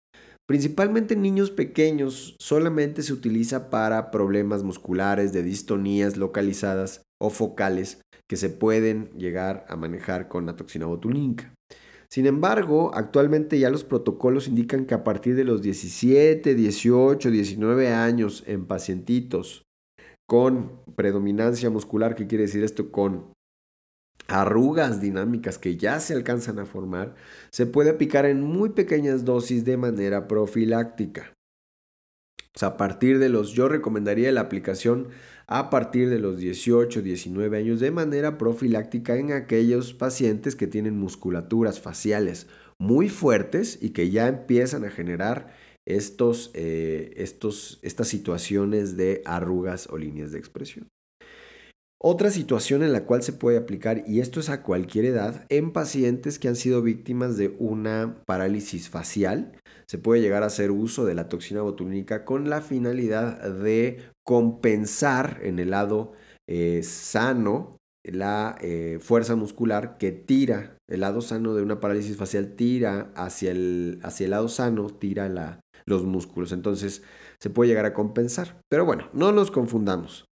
Principalmente 0.47 1.15
en 1.15 1.23
niños 1.23 1.49
pequeños 1.49 2.35
solamente 2.39 3.01
se 3.01 3.13
utiliza 3.13 3.71
para 3.71 4.11
problemas 4.11 4.61
musculares 4.61 5.33
de 5.33 5.41
distonías 5.41 6.17
localizadas 6.17 7.01
o 7.19 7.31
focales 7.31 8.01
que 8.29 8.35
se 8.35 8.49
pueden 8.49 9.09
llegar 9.17 9.65
a 9.69 9.75
manejar 9.75 10.27
con 10.27 10.45
la 10.45 10.55
toxina 10.55 10.85
botulínica. 10.85 11.53
Sin 12.13 12.27
embargo, 12.27 12.91
actualmente 12.93 13.57
ya 13.57 13.71
los 13.71 13.83
protocolos 13.83 14.47
indican 14.47 14.85
que 14.85 14.93
a 14.93 15.03
partir 15.03 15.35
de 15.35 15.45
los 15.45 15.63
17, 15.63 16.53
18, 16.53 17.31
19 17.31 17.87
años 17.91 18.43
en 18.45 18.67
pacientitos 18.67 19.62
con 20.33 20.81
predominancia 20.95 21.69
muscular, 21.69 22.15
¿qué 22.15 22.25
quiere 22.25 22.45
decir 22.45 22.63
esto? 22.63 22.91
Con 22.91 23.33
arrugas 24.27 24.99
dinámicas 24.99 25.59
que 25.59 25.77
ya 25.77 25.99
se 25.99 26.15
alcanzan 26.15 26.57
a 26.57 26.65
formar, 26.65 27.13
se 27.51 27.67
puede 27.67 27.91
aplicar 27.91 28.25
en 28.25 28.41
muy 28.41 28.69
pequeñas 28.69 29.25
dosis 29.25 29.63
de 29.63 29.77
manera 29.77 30.27
profiláctica. 30.27 31.35
A 32.59 32.77
partir 32.77 33.19
de 33.19 33.29
los, 33.29 33.51
yo 33.51 33.69
recomendaría 33.69 34.31
la 34.31 34.41
aplicación 34.41 35.09
a 35.45 35.69
partir 35.69 36.09
de 36.09 36.17
los 36.17 36.39
18, 36.39 37.03
19 37.03 37.55
años 37.55 37.79
de 37.79 37.91
manera 37.91 38.39
profiláctica 38.39 39.15
en 39.17 39.33
aquellos 39.33 39.93
pacientes 39.93 40.55
que 40.55 40.65
tienen 40.65 40.97
musculaturas 40.97 41.79
faciales 41.79 42.47
muy 42.79 43.07
fuertes 43.07 43.77
y 43.83 43.91
que 43.91 44.09
ya 44.09 44.27
empiezan 44.27 44.83
a 44.83 44.89
generar 44.89 45.53
estos, 45.85 46.51
eh, 46.53 47.13
estos, 47.17 47.79
estas 47.81 48.07
situaciones 48.07 48.97
de 48.97 49.21
arrugas 49.25 49.87
o 49.89 49.97
líneas 49.97 50.31
de 50.31 50.39
expresión. 50.39 50.87
Otra 52.05 52.31
situación 52.31 52.83
en 52.83 52.91
la 52.91 53.05
cual 53.05 53.23
se 53.23 53.31
puede 53.31 53.57
aplicar, 53.57 54.03
y 54.05 54.19
esto 54.19 54.41
es 54.41 54.49
a 54.49 54.61
cualquier 54.61 55.05
edad, 55.05 55.45
en 55.47 55.71
pacientes 55.71 56.37
que 56.37 56.49
han 56.49 56.57
sido 56.57 56.81
víctimas 56.81 57.37
de 57.37 57.55
una 57.59 58.21
parálisis 58.25 58.89
facial, 58.89 59.57
se 59.85 59.97
puede 59.97 60.21
llegar 60.21 60.43
a 60.43 60.47
hacer 60.47 60.71
uso 60.71 61.05
de 61.05 61.15
la 61.15 61.29
toxina 61.29 61.61
botulínica 61.61 62.25
con 62.25 62.49
la 62.49 62.59
finalidad 62.59 63.49
de 63.49 64.01
compensar 64.25 65.39
en 65.43 65.59
el 65.59 65.71
lado 65.71 66.11
eh, 66.45 66.81
sano 66.83 67.77
la 68.03 68.57
eh, 68.59 68.99
fuerza 68.99 69.37
muscular 69.37 69.97
que 69.97 70.11
tira, 70.11 70.77
el 70.89 70.99
lado 70.99 71.21
sano 71.21 71.55
de 71.55 71.63
una 71.63 71.79
parálisis 71.79 72.17
facial 72.17 72.55
tira 72.55 73.13
hacia 73.15 73.51
el, 73.51 73.99
hacia 74.03 74.25
el 74.25 74.31
lado 74.31 74.49
sano, 74.49 74.87
tira 74.87 75.29
la, 75.29 75.62
los 75.85 76.03
músculos. 76.03 76.51
Entonces 76.51 77.03
se 77.39 77.49
puede 77.49 77.69
llegar 77.69 77.85
a 77.85 77.93
compensar. 77.93 78.59
Pero 78.69 78.85
bueno, 78.85 79.09
no 79.13 79.31
nos 79.31 79.51
confundamos. 79.51 80.25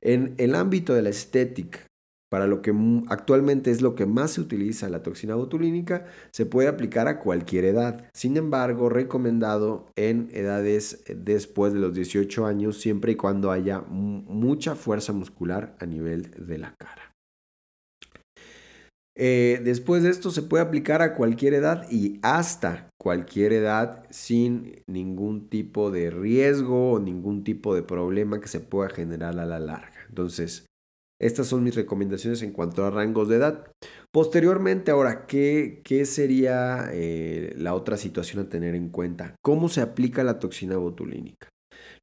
En 0.00 0.34
el 0.38 0.54
ámbito 0.54 0.94
de 0.94 1.02
la 1.02 1.08
estética, 1.08 1.86
para 2.30 2.46
lo 2.46 2.60
que 2.60 2.74
actualmente 3.08 3.70
es 3.70 3.82
lo 3.82 3.94
que 3.94 4.04
más 4.04 4.32
se 4.32 4.40
utiliza 4.40 4.88
la 4.88 5.02
toxina 5.02 5.36
botulínica, 5.36 6.06
se 6.32 6.44
puede 6.44 6.68
aplicar 6.68 7.08
a 7.08 7.20
cualquier 7.20 7.64
edad. 7.64 8.08
Sin 8.12 8.36
embargo, 8.36 8.88
recomendado 8.88 9.86
en 9.96 10.28
edades 10.32 11.04
después 11.08 11.72
de 11.72 11.78
los 11.78 11.94
18 11.94 12.46
años, 12.46 12.78
siempre 12.78 13.12
y 13.12 13.16
cuando 13.16 13.52
haya 13.52 13.80
mucha 13.80 14.74
fuerza 14.74 15.12
muscular 15.12 15.76
a 15.78 15.86
nivel 15.86 16.30
de 16.38 16.58
la 16.58 16.74
cara. 16.76 17.15
Eh, 19.18 19.62
después 19.64 20.02
de 20.02 20.10
esto 20.10 20.30
se 20.30 20.42
puede 20.42 20.62
aplicar 20.62 21.00
a 21.00 21.14
cualquier 21.14 21.54
edad 21.54 21.90
y 21.90 22.18
hasta 22.22 22.90
cualquier 23.00 23.54
edad 23.54 24.04
sin 24.10 24.82
ningún 24.86 25.48
tipo 25.48 25.90
de 25.90 26.10
riesgo 26.10 26.92
o 26.92 26.98
ningún 26.98 27.42
tipo 27.42 27.74
de 27.74 27.82
problema 27.82 28.40
que 28.40 28.48
se 28.48 28.60
pueda 28.60 28.90
generar 28.90 29.38
a 29.38 29.46
la 29.46 29.58
larga. 29.58 30.04
Entonces, 30.08 30.66
estas 31.18 31.46
son 31.46 31.64
mis 31.64 31.74
recomendaciones 31.74 32.42
en 32.42 32.52
cuanto 32.52 32.84
a 32.84 32.90
rangos 32.90 33.28
de 33.28 33.36
edad. 33.36 33.70
Posteriormente, 34.12 34.90
ahora, 34.90 35.26
¿qué, 35.26 35.80
qué 35.82 36.04
sería 36.04 36.90
eh, 36.92 37.54
la 37.56 37.74
otra 37.74 37.96
situación 37.96 38.44
a 38.44 38.48
tener 38.50 38.74
en 38.74 38.90
cuenta? 38.90 39.34
¿Cómo 39.42 39.70
se 39.70 39.80
aplica 39.80 40.24
la 40.24 40.38
toxina 40.38 40.76
botulínica? 40.76 41.48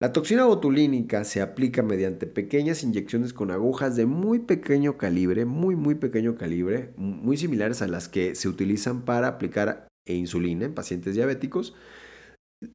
La 0.04 0.12
toxina 0.12 0.44
botulínica 0.44 1.24
se 1.24 1.42
aplica 1.42 1.82
mediante 1.82 2.28
pequeñas 2.28 2.84
inyecciones 2.84 3.32
con 3.32 3.52
agujas 3.52 3.96
de 3.96 4.06
muy 4.06 4.40
pequeño 4.40 4.98
calibre, 4.98 5.46
muy 5.46 5.78
muy 5.78 5.96
pequeño 5.96 6.36
calibre, 6.36 6.92
muy 6.98 7.38
similares 7.38 7.82
a 7.82 7.88
las 7.88 8.10
que 8.10 8.36
se 8.36 8.50
utilizan 8.50 9.06
para 9.06 9.30
aplicar 9.30 9.88
insulina 10.06 10.66
en 10.66 10.74
pacientes 10.74 11.16
diabéticos. 11.16 11.74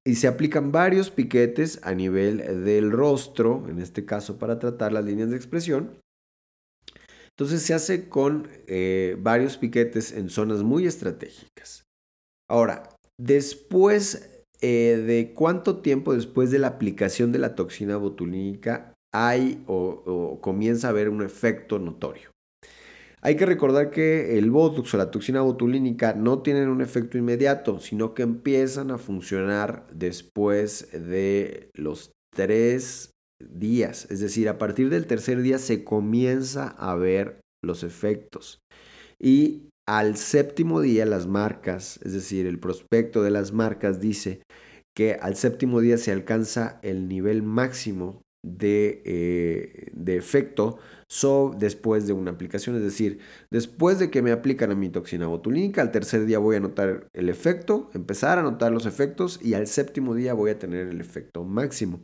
Y 0.06 0.14
se 0.14 0.26
aplican 0.26 0.72
varios 0.72 1.10
piquetes 1.10 1.80
a 1.82 1.92
nivel 1.92 2.64
del 2.64 2.90
rostro, 2.90 3.66
en 3.68 3.78
este 3.78 4.06
caso 4.06 4.38
para 4.38 4.58
tratar 4.58 4.94
las 4.94 5.04
líneas 5.04 5.28
de 5.28 5.36
expresión. 5.36 6.00
Entonces 7.36 7.60
se 7.60 7.74
hace 7.74 8.08
con 8.08 8.48
eh, 8.68 9.18
varios 9.20 9.58
piquetes 9.58 10.12
en 10.12 10.30
zonas 10.30 10.62
muy 10.62 10.86
estratégicas. 10.86 11.84
Ahora, 12.48 12.84
después 13.20 14.37
eh, 14.60 15.02
de 15.06 15.32
cuánto 15.34 15.78
tiempo 15.78 16.14
después 16.14 16.50
de 16.50 16.58
la 16.58 16.68
aplicación 16.68 17.32
de 17.32 17.38
la 17.38 17.54
toxina 17.54 17.96
botulínica 17.96 18.94
hay 19.12 19.62
o, 19.66 20.38
comienza 20.40 20.88
a 20.88 20.90
haber 20.90 21.08
un 21.08 21.22
efecto 21.22 21.78
notorio. 21.78 22.30
Hay 23.20 23.36
que 23.36 23.46
recordar 23.46 23.90
que 23.90 24.38
el 24.38 24.50
Botox 24.50 24.94
o 24.94 24.96
la 24.96 25.10
toxina 25.10 25.40
botulínica 25.40 26.14
no 26.14 26.40
tienen 26.40 26.68
un 26.68 26.80
efecto 26.80 27.18
inmediato, 27.18 27.80
sino 27.80 28.14
que 28.14 28.22
empiezan 28.22 28.90
a 28.90 28.98
funcionar 28.98 29.86
después 29.92 30.88
de 30.92 31.70
los 31.74 32.12
tres 32.34 33.10
días. 33.40 34.06
Es 34.10 34.20
decir, 34.20 34.48
a 34.48 34.58
partir 34.58 34.88
del 34.88 35.06
tercer 35.06 35.42
día 35.42 35.58
se 35.58 35.82
comienza 35.82 36.68
a 36.68 36.94
ver 36.94 37.40
los 37.64 37.82
efectos. 37.82 38.60
Al 39.88 40.18
séptimo 40.18 40.82
día 40.82 41.06
las 41.06 41.26
marcas, 41.26 41.98
es 42.04 42.12
decir, 42.12 42.46
el 42.46 42.60
prospecto 42.60 43.22
de 43.22 43.30
las 43.30 43.52
marcas 43.52 44.00
dice 44.00 44.42
que 44.94 45.14
al 45.14 45.34
séptimo 45.34 45.80
día 45.80 45.96
se 45.96 46.12
alcanza 46.12 46.78
el 46.82 47.08
nivel 47.08 47.42
máximo 47.42 48.20
de, 48.44 49.02
eh, 49.06 49.90
de 49.94 50.18
efecto 50.18 50.78
so, 51.08 51.54
después 51.58 52.06
de 52.06 52.12
una 52.12 52.32
aplicación. 52.32 52.76
Es 52.76 52.82
decir, 52.82 53.20
después 53.50 53.98
de 53.98 54.10
que 54.10 54.20
me 54.20 54.30
aplican 54.30 54.70
a 54.70 54.74
mi 54.74 54.90
toxina 54.90 55.26
botulínica, 55.26 55.80
al 55.80 55.90
tercer 55.90 56.26
día 56.26 56.38
voy 56.38 56.56
a 56.56 56.60
notar 56.60 57.08
el 57.14 57.30
efecto, 57.30 57.88
empezar 57.94 58.38
a 58.38 58.42
notar 58.42 58.72
los 58.72 58.84
efectos 58.84 59.40
y 59.42 59.54
al 59.54 59.66
séptimo 59.66 60.14
día 60.14 60.34
voy 60.34 60.50
a 60.50 60.58
tener 60.58 60.88
el 60.88 61.00
efecto 61.00 61.44
máximo. 61.44 62.00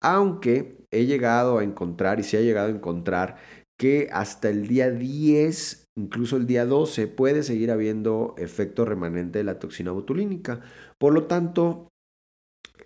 Aunque 0.00 0.78
he 0.90 1.04
llegado 1.04 1.58
a 1.58 1.64
encontrar 1.64 2.18
y 2.18 2.22
se 2.22 2.38
ha 2.38 2.40
llegado 2.40 2.68
a 2.68 2.74
encontrar 2.74 3.36
que 3.78 4.08
hasta 4.12 4.48
el 4.48 4.68
día 4.68 4.90
10, 4.90 5.89
incluso 6.00 6.36
el 6.36 6.46
día 6.46 6.66
12, 6.66 7.06
puede 7.06 7.42
seguir 7.42 7.70
habiendo 7.70 8.34
efecto 8.38 8.84
remanente 8.84 9.38
de 9.38 9.44
la 9.44 9.58
toxina 9.58 9.92
botulínica. 9.92 10.60
Por 10.98 11.12
lo 11.14 11.24
tanto, 11.24 11.90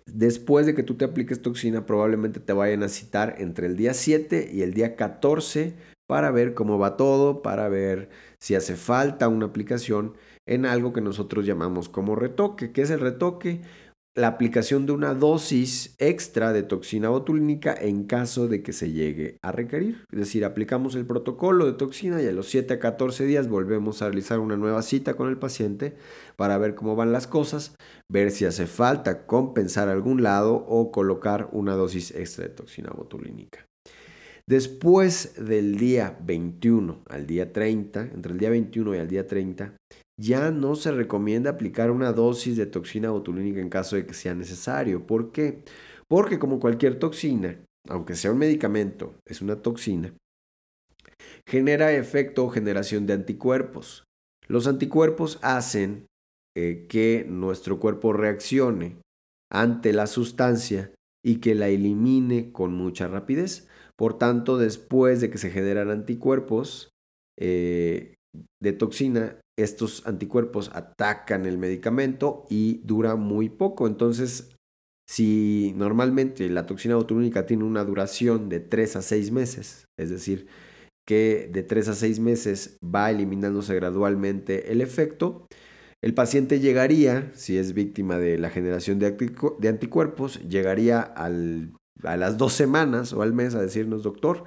Después 0.05 0.67
de 0.67 0.75
que 0.75 0.83
tú 0.83 0.95
te 0.95 1.05
apliques 1.05 1.41
toxina, 1.41 1.85
probablemente 1.87 2.39
te 2.39 2.53
vayan 2.53 2.83
a 2.83 2.89
citar 2.89 3.35
entre 3.39 3.65
el 3.65 3.75
día 3.75 3.93
7 3.95 4.51
y 4.53 4.61
el 4.61 4.73
día 4.73 4.95
14 4.95 5.73
para 6.05 6.29
ver 6.29 6.53
cómo 6.53 6.77
va 6.77 6.95
todo, 6.95 7.41
para 7.41 7.67
ver 7.69 8.09
si 8.39 8.53
hace 8.53 8.75
falta 8.75 9.27
una 9.27 9.47
aplicación 9.47 10.13
en 10.45 10.65
algo 10.65 10.93
que 10.93 11.01
nosotros 11.01 11.45
llamamos 11.45 11.89
como 11.89 12.15
retoque. 12.15 12.71
¿Qué 12.71 12.83
es 12.83 12.91
el 12.91 12.99
retoque? 12.99 13.61
La 14.15 14.27
aplicación 14.27 14.85
de 14.85 14.93
una 14.93 15.13
dosis 15.13 15.93
extra 15.99 16.53
de 16.53 16.63
toxina 16.63 17.09
botulínica 17.09 17.75
en 17.77 18.05
caso 18.05 18.47
de 18.47 18.63
que 18.63 18.71
se 18.71 18.93
llegue 18.93 19.37
a 19.41 19.51
requerir. 19.51 20.05
Es 20.13 20.19
decir, 20.19 20.45
aplicamos 20.45 20.95
el 20.95 21.05
protocolo 21.05 21.65
de 21.65 21.73
toxina 21.73 22.21
y 22.21 22.27
a 22.27 22.31
los 22.31 22.47
7 22.47 22.75
a 22.75 22.79
14 22.79 23.25
días 23.25 23.49
volvemos 23.49 24.01
a 24.01 24.05
realizar 24.05 24.39
una 24.39 24.55
nueva 24.55 24.83
cita 24.83 25.15
con 25.15 25.27
el 25.27 25.37
paciente 25.37 25.97
para 26.37 26.57
ver 26.57 26.75
cómo 26.75 26.95
van 26.95 27.11
las 27.11 27.27
cosas, 27.27 27.75
ver 28.09 28.31
si 28.31 28.45
hace 28.45 28.67
falta 28.67 29.25
compensar 29.27 29.89
algún 29.89 30.23
lado 30.23 30.55
o 30.55 30.93
colocar 30.93 31.49
una 31.51 31.73
dosis 31.73 32.11
extra 32.15 32.45
de 32.45 32.53
toxina 32.53 32.91
botulínica. 32.91 33.67
Después 34.47 35.33
del 35.43 35.75
día 35.75 36.17
21 36.23 37.03
al 37.09 37.25
día 37.27 37.51
30, 37.51 38.11
entre 38.13 38.31
el 38.31 38.37
día 38.37 38.51
21 38.51 38.95
y 38.95 38.97
el 38.99 39.07
día 39.09 39.27
30, 39.27 39.75
ya 40.17 40.51
no 40.51 40.75
se 40.75 40.91
recomienda 40.91 41.51
aplicar 41.51 41.91
una 41.91 42.13
dosis 42.13 42.57
de 42.57 42.65
toxina 42.65 43.11
botulínica 43.11 43.59
en 43.59 43.69
caso 43.69 43.95
de 43.95 44.05
que 44.05 44.13
sea 44.13 44.33
necesario. 44.33 45.05
¿Por 45.05 45.31
qué? 45.31 45.63
Porque 46.07 46.39
como 46.39 46.59
cualquier 46.59 46.99
toxina, 46.99 47.59
aunque 47.87 48.15
sea 48.15 48.31
un 48.31 48.37
medicamento, 48.37 49.15
es 49.25 49.41
una 49.41 49.61
toxina, 49.61 50.13
genera 51.47 51.93
efecto 51.93 52.45
o 52.45 52.49
generación 52.49 53.05
de 53.05 53.13
anticuerpos. 53.13 54.03
Los 54.47 54.67
anticuerpos 54.67 55.39
hacen 55.41 56.07
eh, 56.55 56.85
que 56.87 57.25
nuestro 57.27 57.79
cuerpo 57.79 58.13
reaccione 58.13 58.97
ante 59.51 59.93
la 59.93 60.07
sustancia 60.07 60.91
y 61.23 61.37
que 61.37 61.55
la 61.55 61.67
elimine 61.67 62.51
con 62.51 62.73
mucha 62.73 63.07
rapidez. 63.07 63.67
Por 63.97 64.17
tanto, 64.17 64.57
después 64.57 65.21
de 65.21 65.29
que 65.29 65.37
se 65.37 65.49
generan 65.49 65.89
anticuerpos 65.89 66.89
eh, 67.39 68.15
de 68.61 68.73
toxina, 68.73 69.39
estos 69.57 70.05
anticuerpos 70.05 70.69
atacan 70.73 71.45
el 71.45 71.57
medicamento 71.57 72.45
y 72.49 72.81
dura 72.83 73.15
muy 73.15 73.49
poco. 73.49 73.87
Entonces, 73.87 74.55
si 75.07 75.73
normalmente 75.75 76.49
la 76.49 76.65
toxina 76.65 76.95
botulínica 76.95 77.45
tiene 77.45 77.63
una 77.63 77.83
duración 77.83 78.49
de 78.49 78.59
3 78.59 78.97
a 78.97 79.01
6 79.01 79.31
meses, 79.31 79.85
es 79.97 80.09
decir, 80.09 80.47
que 81.07 81.49
de 81.51 81.63
3 81.63 81.89
a 81.89 81.93
6 81.93 82.19
meses 82.19 82.77
va 82.83 83.11
eliminándose 83.11 83.75
gradualmente 83.75 84.71
el 84.71 84.81
efecto, 84.81 85.45
el 86.03 86.13
paciente 86.13 86.59
llegaría, 86.59 87.31
si 87.33 87.57
es 87.57 87.73
víctima 87.73 88.17
de 88.17 88.37
la 88.37 88.49
generación 88.49 88.99
de, 88.99 89.07
anticuerpos, 89.67 90.39
llegaría 90.47 91.01
a 91.01 91.29
las 91.29 92.37
dos 92.37 92.53
semanas 92.53 93.13
o 93.13 93.21
al 93.21 93.33
mes 93.33 93.55
a 93.55 93.61
decirnos, 93.61 94.03
doctor, 94.03 94.43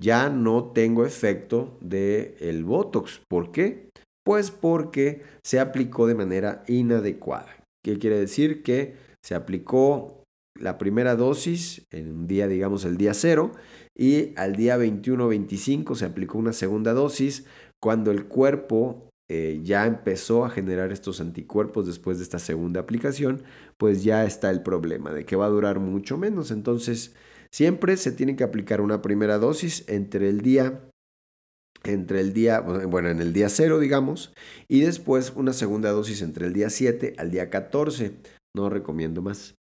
ya 0.00 0.28
no 0.30 0.72
tengo 0.72 1.04
efecto 1.04 1.78
del 1.80 2.34
el 2.40 2.64
Botox. 2.64 3.20
¿Por 3.28 3.52
qué? 3.52 3.89
Pues 4.24 4.50
porque 4.50 5.22
se 5.42 5.60
aplicó 5.60 6.06
de 6.06 6.14
manera 6.14 6.62
inadecuada. 6.66 7.56
¿Qué 7.82 7.98
quiere 7.98 8.18
decir? 8.18 8.62
Que 8.62 8.96
se 9.22 9.34
aplicó 9.34 10.24
la 10.58 10.78
primera 10.78 11.16
dosis 11.16 11.86
en 11.90 12.12
un 12.12 12.26
día, 12.26 12.46
digamos, 12.46 12.84
el 12.84 12.96
día 12.96 13.14
cero, 13.14 13.52
y 13.96 14.34
al 14.36 14.56
día 14.56 14.78
21-25 14.78 15.94
se 15.94 16.04
aplicó 16.04 16.38
una 16.38 16.52
segunda 16.52 16.92
dosis 16.92 17.46
cuando 17.80 18.10
el 18.10 18.26
cuerpo 18.26 19.08
eh, 19.30 19.60
ya 19.62 19.86
empezó 19.86 20.44
a 20.44 20.50
generar 20.50 20.92
estos 20.92 21.20
anticuerpos 21.20 21.86
después 21.86 22.18
de 22.18 22.24
esta 22.24 22.38
segunda 22.38 22.80
aplicación, 22.80 23.42
pues 23.78 24.02
ya 24.02 24.24
está 24.24 24.50
el 24.50 24.62
problema 24.62 25.12
de 25.12 25.24
que 25.24 25.36
va 25.36 25.46
a 25.46 25.50
durar 25.50 25.78
mucho 25.78 26.18
menos. 26.18 26.50
Entonces, 26.50 27.14
siempre 27.50 27.96
se 27.96 28.12
tiene 28.12 28.36
que 28.36 28.44
aplicar 28.44 28.80
una 28.80 29.02
primera 29.02 29.38
dosis 29.38 29.84
entre 29.88 30.28
el 30.28 30.40
día 30.40 30.80
entre 31.84 32.20
el 32.20 32.32
día, 32.32 32.60
bueno, 32.60 33.08
en 33.08 33.20
el 33.20 33.32
día 33.32 33.48
0, 33.48 33.78
digamos, 33.78 34.32
y 34.68 34.80
después 34.80 35.32
una 35.34 35.52
segunda 35.52 35.90
dosis 35.90 36.22
entre 36.22 36.46
el 36.46 36.52
día 36.52 36.70
7 36.70 37.14
al 37.18 37.30
día 37.30 37.50
14. 37.50 38.12
No 38.54 38.68
recomiendo 38.68 39.22
más. 39.22 39.54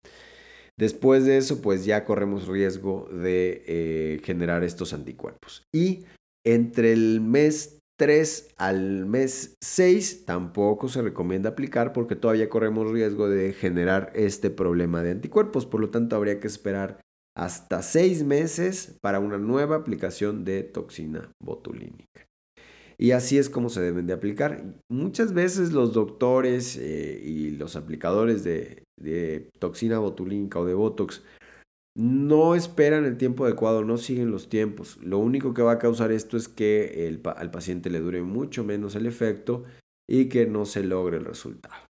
Después 0.78 1.26
de 1.26 1.38
eso, 1.38 1.62
pues 1.62 1.86
ya 1.86 2.06
corremos 2.06 2.48
riesgo 2.48 3.08
de 3.12 3.64
eh, 3.68 4.22
generar 4.24 4.64
estos 4.64 4.94
anticuerpos. 4.94 5.64
Y 5.74 6.06
entre 6.46 6.94
el 6.94 7.20
mes 7.22 7.80
3 8.00 8.56
al 8.58 9.06
mes 9.06 9.58
6 9.62 10.24
tampoco 10.26 10.88
se 10.88 11.02
recomienda 11.02 11.50
aplicar 11.50 11.92
porque 11.92 12.16
todavía 12.16 12.48
corremos 12.48 12.90
riesgo 12.90 13.28
de 13.28 13.52
generar 13.52 14.12
este 14.16 14.50
problema 14.50 15.04
de 15.04 15.12
anticuerpos. 15.12 15.66
Por 15.66 15.82
lo 15.82 15.90
tanto, 15.90 16.16
habría 16.16 16.40
que 16.40 16.48
esperar 16.48 17.02
hasta 17.36 17.82
seis 17.82 18.24
meses 18.24 18.98
para 19.02 19.20
una 19.20 19.38
nueva 19.38 19.78
aplicación 19.78 20.44
de 20.46 20.63
toxina 20.63 21.32
botulínica. 21.42 22.28
Y 23.00 23.12
así 23.12 23.38
es 23.38 23.50
como 23.50 23.70
se 23.70 23.82
deben 23.82 24.08
de 24.08 24.13
aplicar. 24.13 24.76
Muchas 24.92 25.34
veces 25.34 25.72
los 25.72 25.94
doctores 25.94 26.76
eh, 26.76 27.22
y 27.24 27.52
los 27.52 27.78
aplicadores 27.78 28.44
de, 28.44 28.84
toxina 29.58 30.00
botulínica 30.00 30.60
o 30.60 30.65
de 30.65 30.74
Botox 30.74 31.24
no 31.96 32.56
esperan 32.56 33.06
el 33.06 33.18
tiempo 33.18 33.46
adecuado, 33.46 33.86
no 33.86 33.98
siguen 33.98 34.32
los 34.32 34.50
tiempos. 34.50 34.98
Lo 34.98 35.18
único 35.18 35.54
que 35.54 35.62
va 35.62 35.74
a 35.74 35.80
causar 35.80 36.12
esto 36.12 36.36
es 36.36 36.50
que 36.50 37.18
al 37.24 37.52
paciente 37.52 37.89
le 37.89 38.02
dure 38.02 38.22
mucho 38.22 38.65
menos 38.65 38.96
el 38.96 39.06
efecto 39.06 39.63
y 40.10 40.28
que 40.28 40.46
no 40.46 40.65
se 40.65 40.84
logre 40.84 41.18
el 41.18 41.26
resultado. 41.26 41.86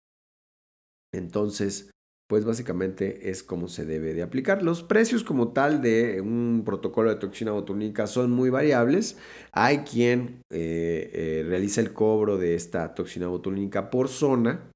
Entonces, 1.11 1.89
pues 2.29 2.45
básicamente 2.45 3.31
es 3.31 3.41
como 3.41 3.67
se 3.67 3.85
debe 3.85 4.13
de 4.13 4.21
aplicar. 4.21 4.61
Los 4.61 4.83
precios 4.83 5.23
como 5.23 5.51
tal 5.51 5.81
de 5.81 6.21
un 6.21 6.61
protocolo 6.63 7.09
de 7.09 7.15
toxina 7.15 7.51
botulínica 7.51 8.05
son 8.05 8.29
muy 8.29 8.51
variables. 8.51 9.17
Hay 9.51 9.79
quien 9.79 10.43
eh, 10.51 11.09
eh, 11.11 11.43
realiza 11.47 11.81
el 11.81 11.91
cobro 11.91 12.37
de 12.37 12.53
esta 12.53 12.93
toxina 12.93 13.27
botulínica 13.27 13.89
por 13.89 14.09
zona 14.09 14.71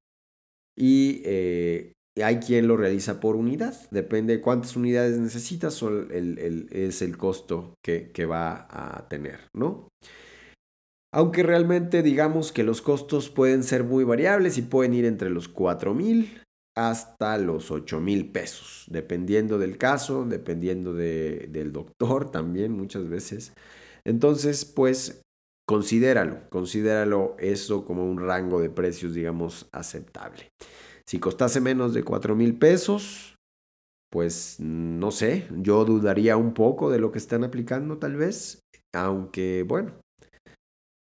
y 0.76 1.22
eh, 1.26 1.94
hay 2.24 2.38
quien 2.38 2.68
lo 2.68 2.76
realiza 2.76 3.20
por 3.20 3.36
unidad. 3.36 3.76
Depende 3.92 4.38
de 4.38 4.42
cuántas 4.42 4.76
unidades 4.76 5.20
necesitas, 5.20 5.80
es 6.10 7.02
el 7.04 7.18
costo 7.18 7.76
que, 7.86 8.10
que 8.12 8.26
va 8.26 8.68
a 8.68 9.08
tener, 9.10 9.42
¿no? 9.56 9.90
Aunque 11.14 11.44
realmente 11.44 12.02
digamos 12.02 12.52
que 12.52 12.64
los 12.64 12.82
costos 12.82 13.30
pueden 13.30 13.62
ser 13.62 13.84
muy 13.84 14.04
variables 14.04 14.58
y 14.58 14.64
pueden 14.64 14.96
ir 14.96 15.06
entre 15.06 15.30
los 15.30 15.48
4 15.48 15.94
mil 15.94 16.43
hasta 16.76 17.38
los 17.38 17.72
8 17.72 18.00
mil 18.00 18.32
pesos, 18.32 18.86
dependiendo 18.90 19.60
del 19.60 19.78
caso, 19.78 20.26
dependiendo 20.26 20.94
del 20.94 21.72
doctor 21.72 22.32
también 22.32 22.72
muchas 22.72 23.08
veces. 23.08 23.54
Entonces, 24.06 24.66
pues 24.66 25.22
considéralo, 25.68 26.50
considéralo 26.50 27.36
eso 27.40 27.86
como 27.86 28.06
un 28.06 28.20
rango 28.20 28.60
de 28.60 28.70
precios, 28.70 29.14
digamos, 29.14 29.68
aceptable. 29.72 30.50
Si 31.06 31.20
costase 31.20 31.62
menos 31.62 31.94
de 31.94 32.04
4 32.04 32.36
mil 32.36 32.58
pesos, 32.58 33.36
pues 34.12 34.58
no 34.60 35.12
sé, 35.12 35.48
yo 35.58 35.86
dudaría 35.86 36.38
un 36.38 36.54
poco 36.54 36.92
de 36.92 37.00
lo 37.00 37.12
que 37.12 37.18
están 37.18 37.44
aplicando 37.44 37.98
tal 37.98 38.16
vez, 38.16 38.60
aunque 38.94 39.64
bueno, 39.64 39.94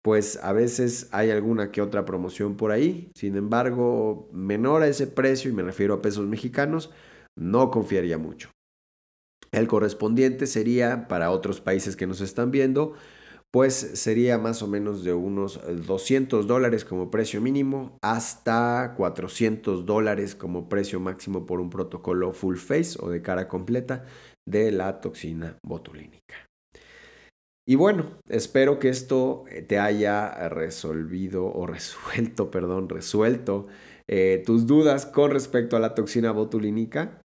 pues 0.01 0.39
a 0.41 0.53
veces 0.53 1.09
hay 1.11 1.29
alguna 1.29 1.71
que 1.71 1.81
otra 1.81 2.05
promoción 2.05 2.57
por 2.57 2.71
ahí. 2.71 3.11
Sin 3.15 3.35
embargo, 3.35 4.29
menor 4.31 4.81
a 4.81 4.87
ese 4.87 5.07
precio, 5.07 5.51
y 5.51 5.53
me 5.53 5.63
refiero 5.63 5.95
a 5.95 6.01
pesos 6.01 6.27
mexicanos, 6.27 6.91
no 7.35 7.69
confiaría 7.71 8.17
mucho. 8.17 8.49
El 9.51 9.67
correspondiente 9.67 10.47
sería, 10.47 11.07
para 11.07 11.31
otros 11.31 11.61
países 11.61 11.95
que 11.95 12.07
nos 12.07 12.21
están 12.21 12.51
viendo, 12.51 12.93
pues 13.51 13.75
sería 13.75 14.37
más 14.37 14.63
o 14.63 14.67
menos 14.67 15.03
de 15.03 15.13
unos 15.13 15.59
200 15.85 16.47
dólares 16.47 16.85
como 16.85 17.11
precio 17.11 17.41
mínimo 17.41 17.97
hasta 18.01 18.93
400 18.95 19.85
dólares 19.85 20.35
como 20.35 20.69
precio 20.69 21.01
máximo 21.01 21.45
por 21.45 21.59
un 21.59 21.69
protocolo 21.69 22.31
full 22.31 22.55
face 22.55 22.97
o 23.01 23.09
de 23.09 23.21
cara 23.21 23.49
completa 23.49 24.05
de 24.47 24.71
la 24.71 25.01
toxina 25.01 25.57
botulínica. 25.63 26.50
Y 27.67 27.75
bueno, 27.75 28.17
espero 28.27 28.79
que 28.79 28.89
esto 28.89 29.45
eh, 29.49 29.61
te 29.61 29.77
haya 29.79 30.49
resolvido 30.49 31.45
o 31.45 31.67
resuelto, 31.67 32.49
perdón, 32.51 32.89
resuelto 32.89 33.67
eh, 34.07 34.41
tus 34.45 34.65
dudas 34.65 35.05
con 35.05 35.31
respecto 35.31 35.77
a 35.77 35.79
la 35.79 35.95
toxina 35.95 36.31
botulínica. 36.31 37.21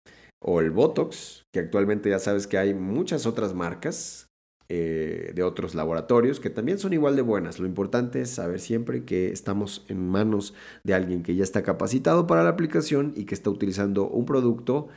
o 0.46 0.60
el 0.60 0.70
Botox, 0.70 1.44
que 1.52 1.60
actualmente 1.60 2.10
ya 2.10 2.18
sabes 2.18 2.46
que 2.46 2.58
hay 2.58 2.74
muchas 2.74 3.24
otras 3.26 3.54
marcas 3.54 4.26
eh, 4.68 5.32
de 5.34 5.42
otros 5.42 5.74
laboratorios 5.74 6.40
que 6.40 6.50
también 6.50 6.78
son 6.78 6.92
igual 6.92 7.16
de 7.16 7.22
buenas. 7.22 7.58
Lo 7.58 7.66
importante 7.66 8.20
es 8.20 8.30
saber 8.30 8.60
siempre 8.60 9.04
que 9.04 9.30
estamos 9.30 9.86
en 9.88 10.06
manos 10.06 10.54
de 10.84 10.94
alguien 10.94 11.22
que 11.22 11.34
ya 11.34 11.44
está 11.44 11.62
capacitado 11.62 12.26
para 12.26 12.42
la 12.44 12.50
aplicación 12.50 13.14
y 13.16 13.24
que 13.24 13.34
está 13.34 13.50
utilizando 13.50 14.08
un 14.08 14.26
producto 14.26 14.88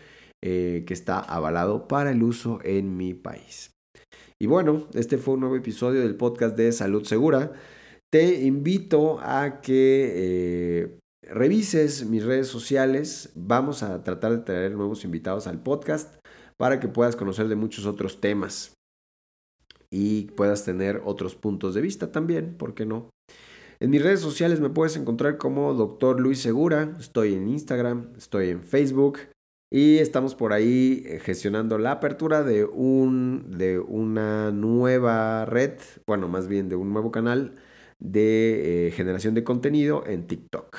que 0.42 0.86
está 0.90 1.20
avalado 1.20 1.88
para 1.88 2.12
el 2.12 2.24
uso 2.24 2.60
en 2.64 2.96
mi 2.96 3.14
país. 3.14 3.78
Y 4.40 4.46
bueno, 4.46 4.88
este 4.94 5.18
fue 5.18 5.34
un 5.34 5.40
nuevo 5.40 5.56
episodio 5.56 6.02
del 6.02 6.16
podcast 6.16 6.56
de 6.56 6.72
Salud 6.72 7.04
Segura. 7.06 7.54
Te 8.12 8.44
invito 8.46 9.20
a 9.20 9.62
que 9.62 10.12
eh, 10.16 11.00
revises 11.24 12.06
mis 12.06 12.24
redes 12.24 12.48
sociales. 12.48 13.32
Vamos 13.34 13.82
a 13.82 14.04
tratar 14.04 14.34
de 14.34 14.44
traer 14.44 14.74
nuevos 14.74 15.04
invitados 15.06 15.48
al 15.48 15.64
podcast 15.64 16.16
para 16.56 16.80
que 16.80 16.88
puedas 16.88 17.16
conocer 17.16 17.48
de 17.48 17.56
muchos 17.56 17.88
otros 17.88 18.22
temas 18.22 18.74
y 19.90 20.26
puedas 20.32 20.64
tener 20.64 21.02
otros 21.04 21.36
puntos 21.36 21.74
de 21.74 21.82
vista 21.82 22.12
también, 22.12 22.58
¿por 22.58 22.76
qué 22.76 22.86
no? 22.86 23.10
En 23.80 23.90
mis 23.90 24.04
redes 24.04 24.20
sociales 24.20 24.60
me 24.60 24.70
puedes 24.70 24.98
encontrar 24.98 25.38
como 25.38 25.74
Dr. 25.74 26.20
Luis 26.20 26.40
Segura, 26.40 26.96
estoy 27.00 27.36
en 27.36 27.48
Instagram, 27.48 28.14
estoy 28.18 28.50
en 28.50 28.64
Facebook 28.64 29.20
y 29.70 29.98
estamos 29.98 30.36
por 30.36 30.54
ahí 30.54 31.04
eh, 31.06 31.20
gestionando 31.20 31.78
la 31.78 31.92
apertura 31.92 32.44
de, 32.44 32.66
un, 32.66 33.58
de 33.58 33.80
una 33.80 34.52
nueva 34.52 35.46
red, 35.46 35.74
bueno, 36.06 36.28
más 36.28 36.48
bien 36.48 36.70
de 36.70 36.76
un 36.76 36.94
nuevo 36.94 37.12
canal 37.12 37.56
de 38.00 38.88
eh, 38.88 38.92
generación 38.92 39.34
de 39.34 39.44
contenido 39.44 40.04
en 40.08 40.28
TikTok. 40.28 40.78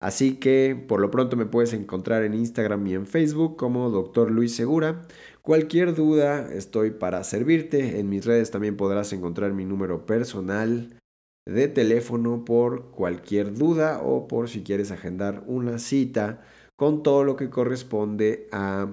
Así 0.00 0.36
que 0.36 0.76
por 0.86 1.00
lo 1.00 1.10
pronto 1.10 1.36
me 1.36 1.46
puedes 1.46 1.72
encontrar 1.72 2.22
en 2.22 2.34
Instagram 2.34 2.86
y 2.86 2.94
en 2.94 3.06
Facebook 3.06 3.56
como 3.56 3.90
Dr. 3.90 4.30
Luis 4.30 4.54
Segura. 4.54 5.02
Cualquier 5.42 5.94
duda 5.94 6.52
estoy 6.52 6.90
para 6.90 7.24
servirte. 7.24 7.98
En 7.98 8.08
mis 8.08 8.24
redes 8.24 8.50
también 8.50 8.76
podrás 8.76 9.12
encontrar 9.12 9.52
mi 9.54 9.64
número 9.64 10.06
personal 10.06 11.00
de 11.46 11.66
teléfono 11.66 12.44
por 12.44 12.90
cualquier 12.90 13.54
duda 13.54 14.00
o 14.02 14.28
por 14.28 14.48
si 14.48 14.62
quieres 14.62 14.92
agendar 14.92 15.42
una 15.46 15.78
cita 15.78 16.42
con 16.78 17.02
todo 17.02 17.24
lo 17.24 17.36
que 17.36 17.50
corresponde 17.50 18.48
a 18.52 18.88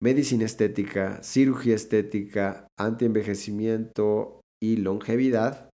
medicina 0.00 0.44
estética, 0.44 1.22
cirugía 1.22 1.74
estética, 1.74 2.68
antienvejecimiento 2.78 4.40
y 4.62 4.76
longevidad 4.76 5.70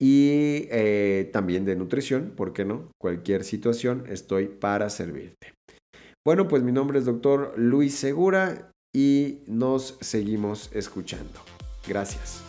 y 0.00 0.68
eh, 0.70 1.30
también 1.32 1.64
de 1.64 1.76
nutrición, 1.76 2.34
¿por 2.36 2.52
qué 2.52 2.64
no? 2.64 2.90
Cualquier 3.00 3.44
situación 3.44 4.04
estoy 4.08 4.46
para 4.46 4.90
servirte. 4.90 5.54
Bueno, 6.24 6.48
pues 6.48 6.62
mi 6.62 6.72
nombre 6.72 6.98
es 6.98 7.04
doctor 7.04 7.54
Luis 7.56 7.94
Segura 7.94 8.72
y 8.94 9.38
nos 9.46 9.96
seguimos 10.00 10.70
escuchando. 10.72 11.40
Gracias. 11.86 12.45